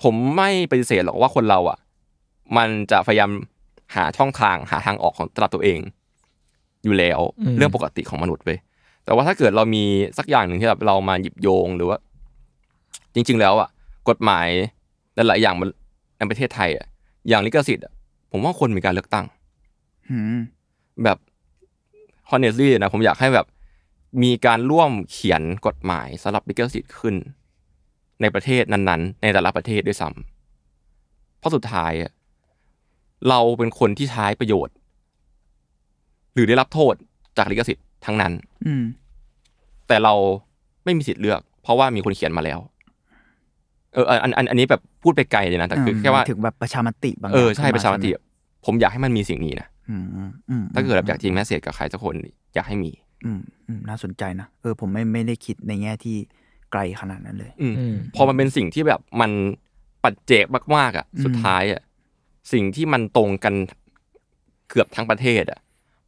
[0.04, 1.80] ผมไม่ปฏิเสธหรอกว่าคนเราอะ
[2.58, 3.32] มันจะพยายาม
[3.96, 5.80] หาช่องทางหาทางออกของตลาดตัวเอง
[6.84, 8.60] อยู่แล้วอืมเรื่องปกติของมนุษย์เว้ย
[9.06, 9.84] แต่ว่าถ้าเกิดเรามี
[10.18, 11.98] สักอย่างหนึ่งที่แบบเรามาหยิบโยงหรือว่า
[13.14, 13.70] จริง ๆ แล้วอะ
[14.10, 14.48] กฎหมาย
[15.16, 15.70] หลายๆอย่างมัน
[16.18, 16.88] ในประเทศไทยอะ
[17.28, 17.94] อย่างลิขสิทธิ์อะ
[18.32, 19.26] ผมว่าควรมีการเลือกตั้ง
[20.10, 20.40] อืม
[21.04, 21.18] แบบ
[22.30, 23.48] honestly นะผมอยากให้แบบ
[24.24, 27.16] มีการร่วมเขียนกฎหมายสำหรับลิขสิทธิ์ขึ้น
[28.22, 32.12] ในประเทศนั้นๆ ในแต่ละประเทศด้วยซ้ำเพราะสุดท้ายอะ
[33.30, 34.76] เราเป็นคนที่ใช้ประโยชน์
[36.34, 36.94] หรือได้รับโทษ
[37.38, 38.34] จากลิขสิทธิ์ทั้งนั้น
[38.66, 38.84] อืม
[39.88, 40.14] แต่เรา
[40.84, 42.60] ไม่มีสิทธิ์เลือก เพราะว่ามีคนเขียนมาแล้ว
[43.94, 48.18] เอออันอันอันนี้แบบพูดไปไกลเลยนะแต่คือแค่ว่าถึงแบบประชามติบางเอออย่างใช่ขึ้นประชามติใไห
[48.66, 52.16] ผมอยากให้มันมีสิ่งนี้นะอืมอืมอืมถ้าเกิดแบบอยากจริงแมสเซจกับใครสักคน
[52.56, 52.92] อยากให้มี
[53.26, 56.16] อืมอืมน่าสนใจนะเออ ผมไม่ไม่ได้คิดในแง่ที่
[56.72, 59.32] ไกลขนาดนั้นเลย อืมอืมพอมันเป็นสิ่งที่แบบมัน
[60.04, 61.82] ปัจเจกมากๆอะอืมสุดท้ายอะ
[62.54, 63.54] สิ่งที่มันตรงกัน
[64.70, 65.60] เกือบทั้งประเทศ อะ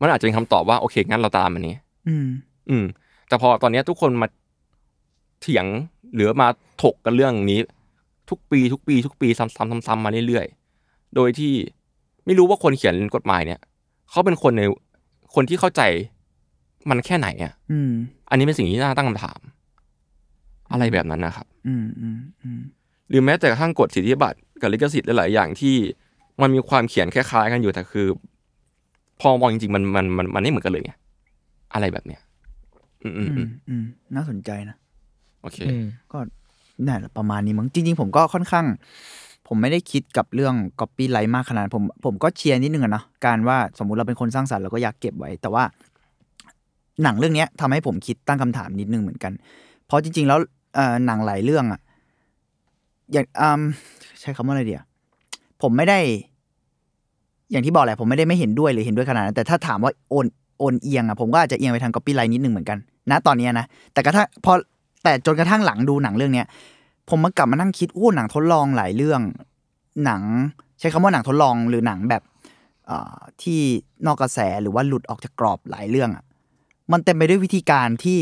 [0.02, 1.76] มันอาจจะเป็นคำตอบว่าโอเคงั้นเราตามอันนี้
[2.08, 2.28] อืม
[2.70, 2.86] อืม
[3.28, 4.28] แต่พอตอนเนี้ยทุกคนมา
[5.42, 5.66] เถียง
[6.16, 6.47] หรือมา
[6.84, 7.59] ถกกันเรื่องนี้
[8.30, 11.53] ทุกปีทุกปี ทุกปีซ้ำๆซ้ำๆมาเรื่อยๆ โดยที่
[12.26, 13.59] ไม่รู้ว่าคนเขียนกฎหมายเนี่ย
[14.09, 14.64] เขาเป็นคนใน
[15.36, 15.82] คนที่เข้าใจ
[16.89, 17.91] มันแค่ไหนอะอืม
[18.30, 19.39] อันนี้เป็นสิ่งที่น่าตั้งคำถาม
[20.72, 22.62] อะไรแบบนั้นนะครับ อืมอืมอืม
[23.09, 25.76] หรือแม้แต่กระทั่งกฎสิทธิบัตรกับลิขสิทธิ์หลาย ๆ อย่างที่
[26.41, 28.07] มันมีความเขียนคล้ายๆกันอยู่แต่คือ
[29.22, 30.93] พอมองจริง ๆ มันมันมันมันไม่เหมือนกันเลยไง
[31.74, 32.22] อะไรแบบเนี้ย
[33.03, 33.84] อืมอืมอือืมมอืม
[34.16, 34.76] น่าสนใจนะ
[35.42, 36.20] โอเคอืมก็
[36.88, 38.66] นั่นแหละประมาณนี้มั้งจริง ๆ ผมก็ค่อนข้าง
[39.48, 45.64] ผมไม่ได้คิดกับเรื่อง copy ไลท์มากขนาดนั้นผมผมก็เชียร์นิดนึงอะเนาะการว่าสมมุติเราเป็นคนสร้างสรรค์เราก็อยากเก็บไว้ แต่ว่า
[47.04, 49.32] หนังเรื่องเนี้ยทำให้ผมคิดตั้งคำถามนิดนึงเหมือนกัน
[49.88, 50.39] เพราะจริง ๆ แล้ว
[50.76, 51.80] เอ่อหนังหลายเรื่องอะ
[53.12, 53.62] อย่างอืม
[54.20, 54.84] ใช้คำว่าอะไรเดียว
[55.62, 56.00] ผมไม่ได้
[57.52, 60.26] อย่างที่บอกแหละผมไม่ได้ไม่เห็นด้วยหรือเห็นด้วยขนาดนั้นแต่ถ้าถามว่าโอน
[60.60, 62.78] โอนเอียงอะผมก็อาจจะเอียงไปทาง copy ไลท์นิดนึงเหมือนกัน
[63.12, 64.54] ณตอนเนี้ยนะแต่กระทั่งพอ
[65.04, 66.47] แต่จนกระทั่งหลังดูหนังเรื่องเนี้ย
[67.10, 69.22] ผมมากลับมานั่งคิดโอ้หนังทดลองหลายเรื่อง
[70.06, 70.22] หนัง
[70.80, 72.24] ใช้คำว่าหนังทดลองหรือหนังแบบ
[72.86, 73.60] เอ่อที่
[74.06, 76.24] นอกกระแสหรือว่าหลุดออกจากกรอบหลายเรื่องอะ
[76.91, 78.20] มันเต็มไปด้วยวิธีการที่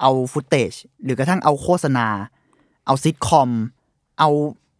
[0.00, 0.72] เอาฟุตเตจ
[1.04, 2.06] หรือกระทั่งเอาโฆษณา
[2.86, 3.50] เอาซิทคอม
[4.18, 4.28] เอา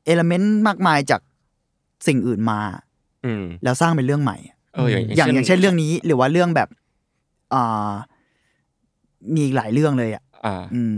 [0.04, 1.20] เอลเมนต์มากมายจาก
[2.06, 2.60] สิ่งอื่นมา
[3.24, 6.68] อืมแล้วสร้างเป็นเรื่องใหม่อะเอออย่างอย่างอย่างเช่นเรื่องนี้ หรือว่าเรื่องแบบ
[7.54, 7.92] อ่า
[9.34, 10.96] มีอีกหลายเรื่องเลยอะ อ่า อืม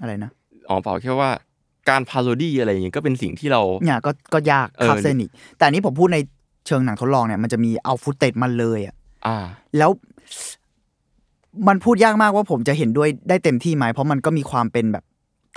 [0.00, 0.30] อะไรนะ
[0.68, 1.30] อ๋อเปล่าแค่ว่า
[1.88, 6.18] การพาโรดี้อะไรอย่างเงี้ยก็เป็นสิ่งที่เราเนี่ยก็ก็ยากเออคาบเส้นอีกแต่อันนี้ผมพูดใน
[6.66, 8.94] เชิงหนังทดลองเนี่ยมันจะมีเอาฟุตเตจมาเลยอะ
[9.26, 9.36] อ่า
[9.78, 9.90] แล้ว
[11.68, 15.04] มันพูดยากมากว่าผมจะเห็นด้วยได้เต็มที่ไหมเพราะมันก็มีความเป็นแบบ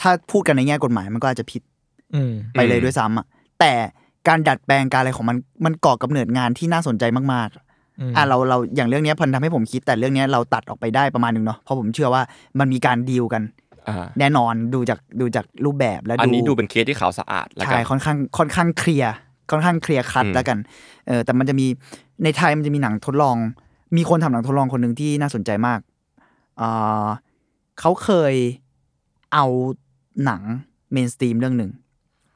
[0.01, 1.61] ถ้าพูดกันในแง่กฎหมายมันก็อาจจะผิด
[2.15, 3.25] อืมไปเลยอืมด้วยซ้ำอะ
[3.59, 3.73] แต่
[4.27, 12.21] การดัดแปลงการอะไรของมันมันก่อกำเนิดงานที่น่าสนใจมาก ๆอืมอะเราเราอย่างเรื่องเนี้ยพันทำให้ผมคิดแต่เรื่องเนี้ยเราตัดออกไปได้ประมาณหนึงเนาะเพราะผมเชื่อว่า
[12.59, 13.62] มันมีการดีลกันอ่า
[14.19, 19.13] แน่นอนดูจากดูจากรูปแบบและอันนี้ดูเป็นเคสที่ขาวสะอาดแล้วกัใช่นค่อนข้างค่อนข้างเคลียร์
[19.51, 20.57] ค่อนข้างเคลียร์คัดอืมแล้วกัน
[21.07, 21.65] เออแต่มันจะมี
[22.23, 23.38] ในไทยมันจะมีหนังทดลอง
[23.97, 25.79] มีคนทำหนังทดลองคนหนึ่งที่น่าสนใจมาก
[26.57, 26.63] เอ
[27.03, 27.05] อ
[27.79, 28.34] เขาเคย
[29.34, 29.45] เอา
[30.25, 30.41] หนัง
[30.91, 31.71] mainstream เรื่องหนึ่ง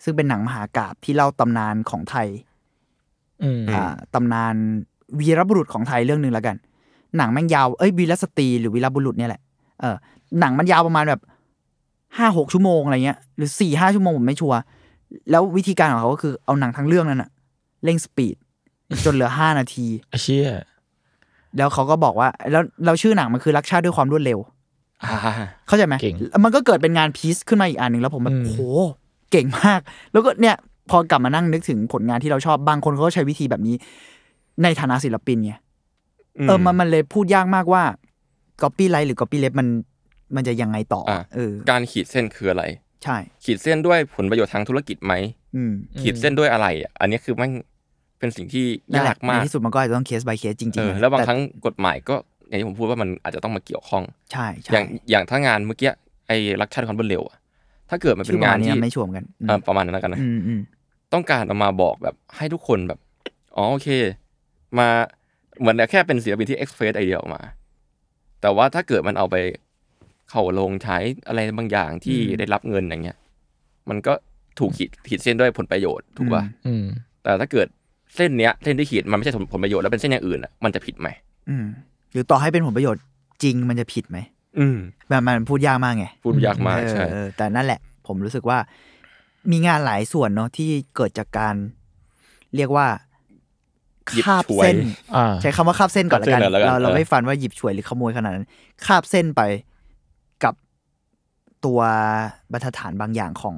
[0.03, 2.27] ซึ่งเป็นหนังมหากาพย์ที่เล่าตำนานของไทย
[3.43, 3.83] อืมอ่า
[4.13, 4.55] ตำนาน
[5.19, 6.55] วีรบุรุษของไทยเรื่องหนึ่งแล้วกัน
[7.17, 9.41] หนังแม่งยาวเอ้ยวีรสตรีหรือวีรบุรุษเนี่ยแหละ
[9.79, 9.95] เออ
[10.39, 11.21] หนังมันยาวประมาณแบบ
[12.17, 14.59] ห้าหกชั่วโมงอะไรเงี้ยหรือสี่ห้าชั่วโมงผมไม่ชัวร์
[15.31, 17.29] แล้ววิธีการของเขาก็คือเอาหนังทั้งเรื่องนั้นอะ
[17.83, 18.35] เร่ง speed
[19.05, 20.51] จนเหลือห้านาทีไอ้เชี่ย
[21.57, 24.39] แล้วเขาก็บอกว่า แล้วเราชื่อหนังมันคือรักชาติด้วยความรวดเร็ว
[25.03, 25.17] อ่า
[25.67, 28.59] เข้าใจไหมเก่งแล้วมันก็เกิดเป็นงานพีซขึ้นมาอีกอันหนึ่งแล้วผมแบบอืมโห
[29.31, 29.79] เก่งมาก
[30.11, 30.55] แล้วก็เนี่ย
[30.89, 33.75] พอกลับมานั่งนึกถึงผลงานที่เราชอบบางคนเขาก็ใช้วิธีแบบนี้
[34.63, 35.53] ในฐานะศิลปินไง
[36.47, 37.83] เออมันมันเลยพูดยากมากว่า
[38.61, 39.67] copy right หรือ copy left มัน
[40.36, 42.63] มันจะยังไงต่อออ่าเออการขีดเส้นคืออะไร
[43.03, 45.13] ใช่ ขีดเส้นด้วยผลประโยชน์ทางธุรกิจไหม
[45.55, 47.49] อืมขีดเส้นด้วยอะไรอะอันนี้คือมัน
[48.19, 52.15] เป็นสิ่งที่นั่นแหยาละกมากในที่สุดมันก็อาจจะต้องเคส by เคสจริงเออๆนะแล้วบางต่ครั้งกฎหมายก็
[52.49, 55.91] อย่างที่ผมพูดว่ามันอาจจะต้องมาเกี่ยวข้องใช่ใช่อย่างอย่างถ้างานเมื่อกี้
[56.28, 57.38] ไอ้รักชาติความรวดเร็วอะ
[57.89, 60.59] ถ้าเกิดมันเป็ชื่อนประงามาณนนี้ที่นะไม่ชัวร์เหมือนกันอืมเออประมาณนั้นแล้วกันนะอืมอืม
[61.13, 62.99] ต้องการเอามาบอกแบบให้ทุกคนแบบ
[63.55, 63.89] อ๋อโอเค
[64.78, 64.88] มา
[65.59, 67.41] เหมือนแค่เป็นศิลปินที่เอ็กซ์เพรสไอเดียออกมา
[68.41, 69.36] แต่ว่าถ้าเกิดมันเอาไป
[70.30, 70.97] เข้าลงใช้
[71.28, 73.17] อะไรบางอย่างที่ได้รับเงินอย่างเงี้ย
[73.89, 74.13] มันก็
[74.59, 76.86] ถูกขีดขีดเส้นด้วยผลประโยชน์ถูกป่ะอืม
[77.23, 77.67] แต่ถ้าเกิด
[78.15, 81.09] เส้นเนี้ยเส้นที่ขีดมันไม่ใช่ผลประโยชน์แล้วเป็นเส้นอย่างอื่นอะมันจะผิดไหม
[81.49, 81.65] อืม
[82.11, 83.01] หรือต่อให้เป็นผลประโยชน์
[83.43, 84.17] จริงมันจะผิดไหม
[84.59, 84.78] อืม
[85.09, 88.57] แบบมันพูดยากมากไงพูดยากมากเออใช่เออแต่นั่นแหละ ผมรู้สึกว่า
[89.51, 91.55] มีงานหลายส่วนเนาะที่เกิดจากการ
[92.55, 92.88] เรียกว่า
[94.13, 94.78] หยิบคาบฉวยเส้น
[95.15, 98.45] อ่าใช้คำว่าคาบเส้นก่อนละกันคาบเส้นเลยแล้วกันเราเราเออไม่ฟันว่าหยิบฉวยหรือขโมยขนาดนั้น
[98.86, 99.65] คาบเส้นไปกับ
[101.65, 101.79] ตัว
[102.51, 103.55] บรรทัดฐานบางอย่างของ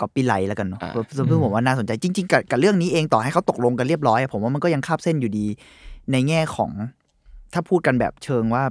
[0.00, 5.46] copyright แล้วกันเนาะอ่าซึ่งผมว่าน่าสนใจจริง ๆ กับกับเรื่องนี้เองต่อให้เขาตกลงกันเรียบร้อยอะผมว่ามันก็ยังคาบเส้นอยู่ดี
[6.12, 6.70] ในแง่ของ
[7.52, 8.62] ถ้าพูดกันแบบเชิงว่า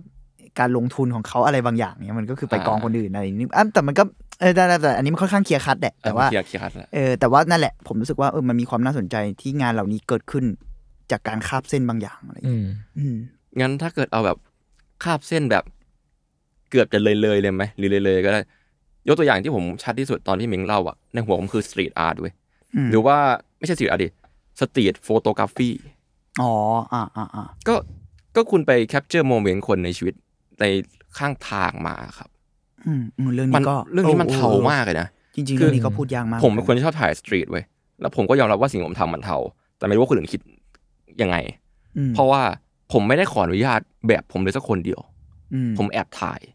[0.59, 4.03] การลงทุนของเขาอะไรบางอย่างเนี่ยมันก็คือไปก๊อปคนอื่นอะไรอย่างนี้อะแต่มันก็
[4.39, 10.45] เออแต่แต่แต่อันนี้มันค่อนข้าง clear cut แหละแต่ว่า clear clear cut แล้วเออแต่ว่านั่นแหละผมรู้สึกว่าเออมันมีความน่าสนใจที่งานเหล่านี้เกิดขึ้น
[11.11, 12.67] จากการคาบเส้นบางอย่างอะไรอย่างอืเงี้ยม
[12.97, 13.15] อืม
[13.59, 14.37] งั้นถ้าเกิดเอาแบบ
[15.03, 15.63] คาบเส้นแบบ
[16.73, 18.41] เกือบจะเลยเลยๆเลยไหมหรือเลยเลยๆก็ได้
[19.07, 22.33] ยกตัวอย่างที่ผมชัดที่สุดตอนที่มิงเล่าอะในหัวผมคือ street art เว้ย
[22.75, 23.17] อืมหรือว่า
[23.57, 24.07] ไม่ใช่ street art ดิ
[24.59, 25.69] street photography
[26.41, 26.51] อ๋อ
[26.93, 27.75] อ่าอ่าอ่าก็
[28.35, 30.15] ก็คุณไป capture moment คนในชีวิต
[30.59, 30.65] ใน
[31.17, 32.29] ข้างทางมาครับ
[32.87, 37.63] อืมอืมเรื่องมันี้ก็เรื่องนี้มันโเทามากเลยนะจริงๆคืเรื่อองนี้ก็พูดยากมาก ผมเป็นคนที่ชอบถ่าย street เว้ย
[38.01, 39.37] แล้วผมก็ยอมรับว่าสิ่งที่ผมทำมันเทา
[39.77, 40.41] แต่ไม่รู้ว่าคนอื่นคิด
[41.21, 41.37] ยังไง
[41.97, 42.41] อืมเพราะว่า
[42.93, 44.99] ผมไม่ได้ขออนุญาตแบบผมเลยสักคนเดียว
[45.53, 46.52] อืมผมแอบถ่ายอืม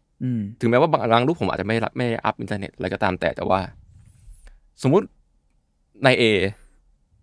[0.61, 3.59] ถึงแม้ว่าบางบางรูปผมอาจจะไม่รับไม่อัพอินเทอร์เน็ตอะไรก็ตามแต่แต่ว่า
[4.81, 5.05] สมมุติ
[6.05, 6.23] นายเอ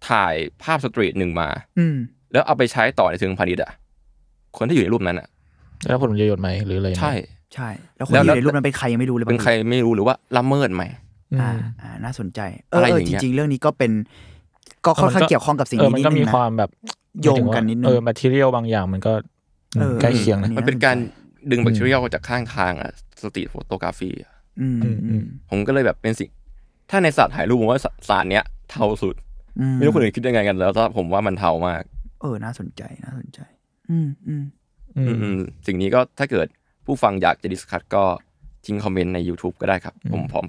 [0.09, 1.97] ถ่ายภาพ street หนึ่งมา อืม
[2.33, 3.73] แล้วเอาไปใช้ต่อในเชิงพาณิชย์อะ
[4.57, 5.29] คนที่อยู่ในรูปนั้นอะ
[5.87, 7.15] แล้วผลประโยชน์ไหมหรืออะไรยังไงใช่
[7.55, 10.85] ใช่ แล้วคนแล้วที่อยู่ในแล้วรูปนั้นเป็นใครยังไม่รู้เลยเป็นใครไม่รู้หรือว่าละเมิดไหม
[11.33, 12.41] อืมอ่าอ่าน่าสนใจ
[12.71, 13.93] เออะไรออเออย่างเงี้ยจริง ๆ เรื่องนี้ก็เป็น
[14.85, 16.71] ก็ค่อนข้างเกี่ยวข้องกับสิ่งเออนี้มันนิดก็นึมีงนะความแบบ
[17.23, 19.13] โยงกันนิดนึงเออ material บางอย่างมันก็
[19.81, 20.97] เออใกล้เคียงนะเออมันเป็นการ
[21.51, 22.91] ดึงแบคทีเรียจากข้างทางอะ
[23.23, 24.11] สตรีทโฟโตกราฟี
[24.61, 26.31] อืมอืมอืมผมก็เลยแบบเป็นสิ่ง
[26.91, 29.15] ถ้าในศาสตร์ถ่ายรูปผมว่าศาสตร์เนี้ยเทาสุด
[29.61, 31.83] อืไม่รู้คนอื่นคิดยังไงกันแล้วแต่ผมว่ามันเทามาก
[32.21, 33.41] เออน่าสนใจน่าสนใจ
[33.91, 34.45] อืมอืม
[34.97, 36.47] อืมอืมสิ่งนี้ก็ถ้าเกิด
[36.87, 38.05] ผู้ฟังอยากจะดิสคัทก็
[38.67, 40.47] ทิ้งคอมเมนต์ใน YouTube ก็ได้ครับ ผมพร้อม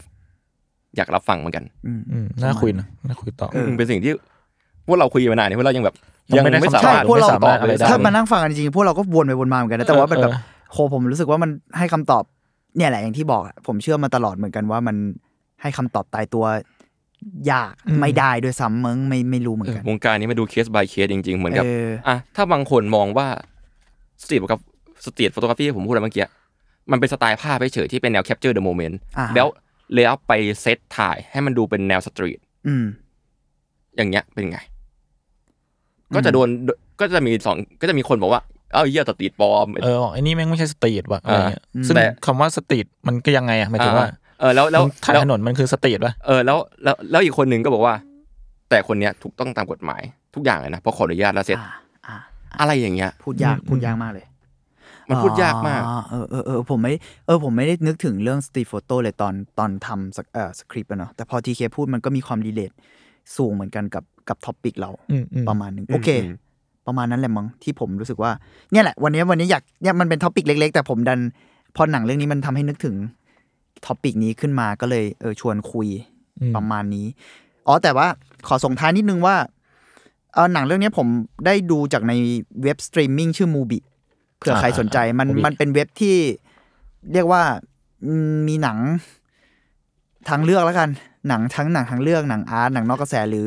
[0.96, 4.12] อยากรับฟังเหมือนกัน อืมอืมน่าคุยนะน่าคุยต่ออืมเป็นสิ่งที่
[4.88, 5.96] พวกเราคุยมานานเนี่ยพวกเรายังแบบ
[6.36, 10.42] ยังไม่ได้ไม่คำตอบสามารถพวกเราไม่สามารถอะไรได้ถ้ามานั่งฟังกันจริงๆพวกเราก็วนไปวนมาเหมือนกันนะแต่ว่ามันแบบเออ
[10.72, 12.24] โหผมรู้สึกว่ามันให้คำตอบ
[12.78, 14.96] เนี่ยแหละอย่างที่บอกอะผมเชื่อมาตลอดเหมือนกันว่ามัน
[15.62, 16.46] ให้คำตอบตายตัว
[17.52, 23.28] ยากไม่ได้ด้วยซ้ำมึงไม่ไม่รู้เหมือนกันวงการนี้มาดูเคส by เคสจริง ๆ เหมือนกับเอออะถ้าบางคนมองว่า
[24.24, 24.62] street กับ
[25.06, 26.26] street photography ผมพูดอะไรเมื่อกี้
[26.92, 29.48] มันเป็นสไตล์ภาพเฉยๆที่เป็นแนว capture the moment อ่าแล้ว
[29.96, 32.86] แล้วไปเซตถ่ายให้มันดูเป็นแนว street อืม
[33.96, 34.60] อย่างเงี้ยเป็นไง
[36.16, 36.48] ก็จะโดน
[37.00, 38.42] ก็จะมีสองก็จะมีคนบอกว่า
[38.74, 44.08] เอ้าเหี้ย street ปลอม เออบอกไอ้นี่แม่งไม่ใช่ street ว่ะอะไรเงี้ยอ่าซึ่งแต่ คำว่า street มันก็ยังไงอะหมายถึงว่า
[44.40, 47.96] เออแล้วแล้วมึงถ่ายแล้วถนนมันคือ street ป่ะเออแล้วแล้วแล้วอีกคนหนึ่งก็บอกว่า
[48.70, 50.02] แต่คนเนี้ยถูกต้องตามกฎหมาย
[50.36, 51.70] ทุกอย่างเลยนะเพราะขออนุญาตแล้วเสร็จ อ่า
[52.08, 52.16] อ่า
[52.60, 54.26] อะไรอย่างเงี้ย พูดยากอืมพูดยากมากเลย
[55.10, 56.94] มันพูดยากมาก อ๋อเออเออเออผมไม่
[57.26, 62.72] เออผมไม่ได้นึกถึงเรื่อง street photo เลยตอนตอนทำสเอ่อสคริปต์อะเนาะแต่พอทีเคพูดมันก็มีความ relate
[63.38, 66.36] สูงเหมือนกันกับกับ topic เราอืมอืม ประมาณหนึ่งโอเค อืม
[66.88, 68.32] ประมาณนั้นแหละมั้งที่ผมรู้สึกว่า
[68.72, 71.20] เนี่ยแหละวันนี้วันนี้อยากเนี่ยมันเป็น topic เล็ก ๆ แต่ผมดัน
[71.76, 72.96] พอหนังเรื่องนี้มันทำให้นึกถึง
[73.86, 75.88] topic นี้ขึ้นมาก็เลยเออชวนคุย
[76.40, 77.08] อืมประมาณนี้
[77.68, 78.08] อ๋อแต่ว่า
[78.48, 79.36] ขอส่งท้ายนิดนึงว่า
[80.34, 81.08] เออหนังเรื่องนี้ผม
[81.46, 82.14] ได้ดูจากใน
[82.64, 83.80] เว็บสตรีมมิ่งชื่อ Mubi
[84.38, 86.16] เผื่อใครสนใจมัน Mubi มันเป็นเว็บที่
[87.14, 87.44] เรียกว่า
[88.06, 88.78] อืมมีหนัง
[90.30, 90.90] ทางเลือกแล้วกัน
[91.28, 93.46] หนังทั้งหนังทางเลือกหนังอาร์ตหนังนอกกระแสหรือ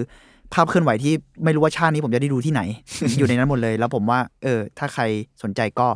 [0.55, 1.13] ภาพเคลื่อนไหวที่
[1.45, 2.63] ไม่รู้ว่าชาตินี้ผมจะได้ดูที่ไหน
[3.19, 5.03] อยู่ในนั้นหมดเลย แล้วผมว่า เออ ถ้าใคร
[5.43, 5.89] สนใจก็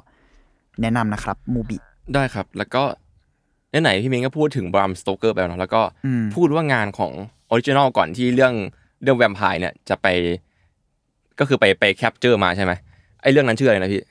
[0.81, 1.77] แนะนำนะครับ Mubi
[2.15, 2.83] ได้ครับ แล้วก็
[3.83, 7.13] ไหนๆพี่เมงก็พูดถึง Bram Stoker ไปแล้วเนอะแล้วก็อืมพูดว่างานของ
[7.51, 8.55] original ก่อนที่เรื่อง
[9.03, 10.07] เรื่องแวมไพร์เนี่ยจะไป
[11.39, 12.73] ก็คือไปไป capture มาใช่ไหม
[13.23, 14.03] ไอ้เรื่องนั้นชื่ออะไรนะพี่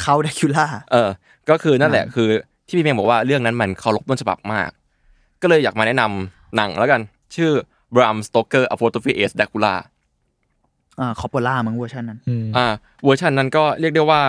[0.00, 1.08] Count Draculaเออ
[1.50, 2.28] ก็คือนั่นแหละคือ
[2.66, 4.70] ที่พี่เมงบอกว่าเรื่องนั้นมันเคารพต้นฉบับมาก
[5.42, 7.00] ก็เลยอยากมาแนะนำหนังแล้วกัน
[7.36, 7.50] ชื่อ
[7.94, 9.74] Bram Stoker Apostrophe S Dracula
[11.00, 12.66] อ่า Coppola มั้งเวอร์ชันนั้นอืมอ่า
[13.04, 14.22] เวอร์ชันนั้นก็เรียกได้ว่า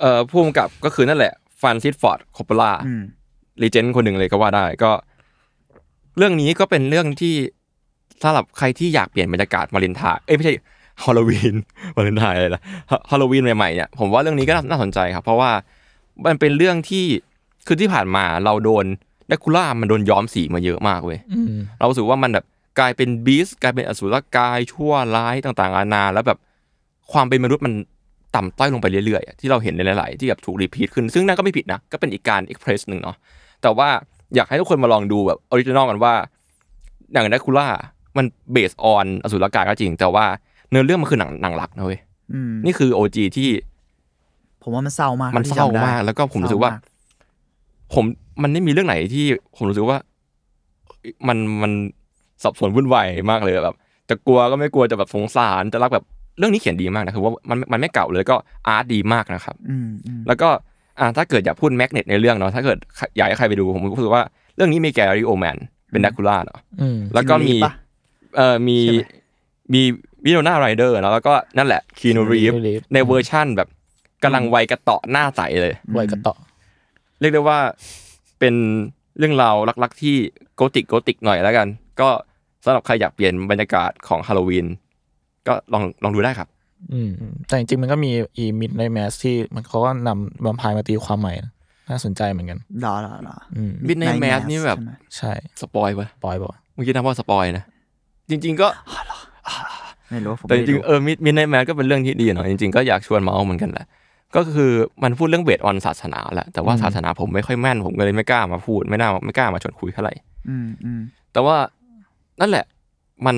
[0.00, 3.02] เอ่อผู้กำกับก็คือนั่นแหละ Francis Ford Coppola อืม
[3.62, 4.90] legend คนหนึ่งเลยก็ว่าได้ก็
[6.18, 7.34] เรื่องนี้ก็เป็นเรื่องที่
[8.22, 10.54] สำหรับใครที่อยากเปลี่ยนบรรยากาศวาเลนไทน์เอ้ยไม่ใช่
[11.04, 11.54] ฮอลโลวีน
[11.96, 12.62] วาเลนไทน์อะไรล่ะ
[13.10, 15.50] ฮอลโลวีนใหม่ๆเนี่ยผมว่าเรื่องนี้ก็น่าน่าสนใจครับ เพราะว่า
[16.26, 17.04] มันเป็นเรื่องที่
[17.66, 18.84] คือที่ผ่านมาเราโดน
[19.28, 22.44] แดคูล่ามันโดนย้อมสีมาเยอะมากเว้ยอืมเรารู้สึกว่ามันแบบ
[22.78, 26.38] กลายเป็น beast กลายเป็นอสุรกายชั่วร้ายต่างๆนานาแล้วแบบ
[27.12, 27.74] ความเป็นมนุษย์มัน
[28.36, 33.16] ต่ำต้อยลงไปเรื่อยๆอะที่เราเห็นในหลาย ๆ ที่แบบถูก repeat ขึ้น ซึ่งนั่นก็ไม่ผิดนะ ก็เป็นอีกการ express หนึ่งเนาะ
[33.62, 33.88] แต่ว่า
[34.34, 36.14] อยากให้ทุกคนมาลองดูแบบ original กันว่า
[37.12, 37.66] หนังแดคูล่า
[38.16, 40.24] มัน based on อสุรกายก็จริง แต่ว่า
[40.70, 42.00] เนื้อเรื่องมันคือหนังหนังรักนะเว้ย
[42.32, 43.50] อืมนี่คือ OG ที่
[44.62, 46.80] ผมว่ามันเศร้ามาก มันที่เศร้าจำได้มากแล้วก็ผมรู้สึกว่าเศร้
[47.94, 48.04] ผม
[48.42, 49.26] มันไม่มีเรื่องไหนที่
[49.56, 49.98] ผมรู้สึกว่า
[51.28, 51.72] มันมัน
[52.42, 53.76] สับสนวุ่นวายมากเลยแบบ
[54.10, 56.04] จะกลัวก็ไม่กลัวจะแบบสงสารจะรักแบบ
[56.38, 58.36] เรื่องนี้เขียนดีมากนะคือว่ามันมันไม่เก่าเลยก็
[58.66, 60.48] art ดีมากนะครับอืมอืมแล้วก็
[61.00, 62.78] อ่าถ้าเกิดอยากพูด magnet ในเรื่องเนาะถ้าเกิด
[63.16, 64.22] อยากให้ใครไปดูผมรู้สึกว่า
[64.56, 65.56] เรื่องนี้มี Gary Oldman
[65.90, 67.72] เป็นดักคูล่าเนาะอืมแล้วก็มี Keanu Reeves ปะ
[68.36, 69.04] เอ่อมีใช่ไหม
[69.74, 69.82] มี
[70.24, 73.68] Winona Ryder แล้วก็นั่นแหละ Keanu Reeves Keanu Reeves ในเวอร์ชั่นแบบ
[74.22, 76.34] กำลังวัยกระเตาะหน้าใสเลยไวยกระเต่อ
[77.20, 77.58] เรียกได้ว่า
[78.38, 78.54] เป็น
[79.18, 80.16] เรื่องราวลักๆที่
[80.54, 81.66] โกติกโกติกหน่อยแล้วกัน
[82.00, 82.08] ก็
[82.68, 84.66] สำหรับใครอยากเปลี่ยนบรรยากาศของฮาโลวีน
[85.46, 86.48] ก็ลองลองดูได้ครับ
[86.92, 91.52] อืมอืมแต่จริงๆมันก็มีอีมิดในแมสที่มันเขาก็นำบัมพายมาตีความใหม่นะ
[91.90, 97.64] น่าสนใจเหมือนกันรอรอรออืม Midnight Midnight Mass Mass นี่แบบใช่ไหมใช่สปอยปะปล่อยบอกเมื่อกี้นับว่าสปอยนะ
[98.30, 98.68] จริง ๆ ก็
[100.10, 103.86] ไม่รู้ผมแต่จไม่ริงรู้ๆเออมิมินในแมสก็เป็นเรื่องที่ดีเนาะจริง ๆ ก็อยากชวนเมาส์เหมือนกันแหละ
[104.36, 110.14] ก็คือมันพูดเรื่องเบสออนศาสนาแหละแต่ว่าศาสนาผมไม่ค่อยแม่นผมก็เลยไม่กล้ามาพูดไม่น่าไม่กล้ามาชวนคุยเท่าไหร่
[110.48, 111.00] อืมอืม
[111.32, 111.56] แต่ว่า
[112.40, 112.64] นั่นแหละ
[113.26, 113.36] มัน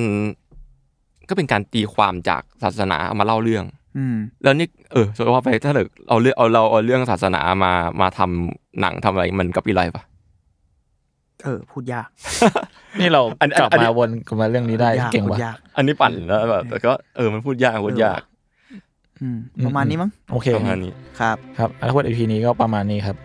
[1.28, 3.64] ก็เป็นการตีความจากศาสนาเอามาเล่าเรื่อง
[3.98, 10.03] อืม แล้วนี่เออจะว่าไปถ้าเราเอาเรื่องเอาเราเอาเรื่องศาสนามามาทำหนังทำอะไรมันก็ปีไรปะ
[11.44, 12.09] เออ พูดยาก
[13.01, 18.20] นี่เราอันกลับอันนี้ มาวนกลับมาเรื่องนี้ได้พูยากเก่งพูว่ะ ดยาก อันนี้ปั่นแล้วแบบแต่ก็เออมันพูดยากพูดยาก
[19.20, 23.16] อืมประมาณนี้มั้ง โอเคประมาณนี้ ครับ ครับอันทวดอีพีนี้ก็ประมาณนี้ครับ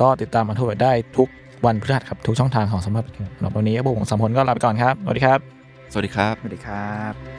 [0.00, 1.28] ก็ติดตามอันทวดได้ทุก
[1.66, 5.40] วันพฤหัสครับทุกช่องทางของสมบัติครับสำหรับวันนี้พวกผมสามคนก็ลาไปก่อนครับสวัสดีครับ
[5.92, 7.37] สวัสดีครับ สวัสดีครับ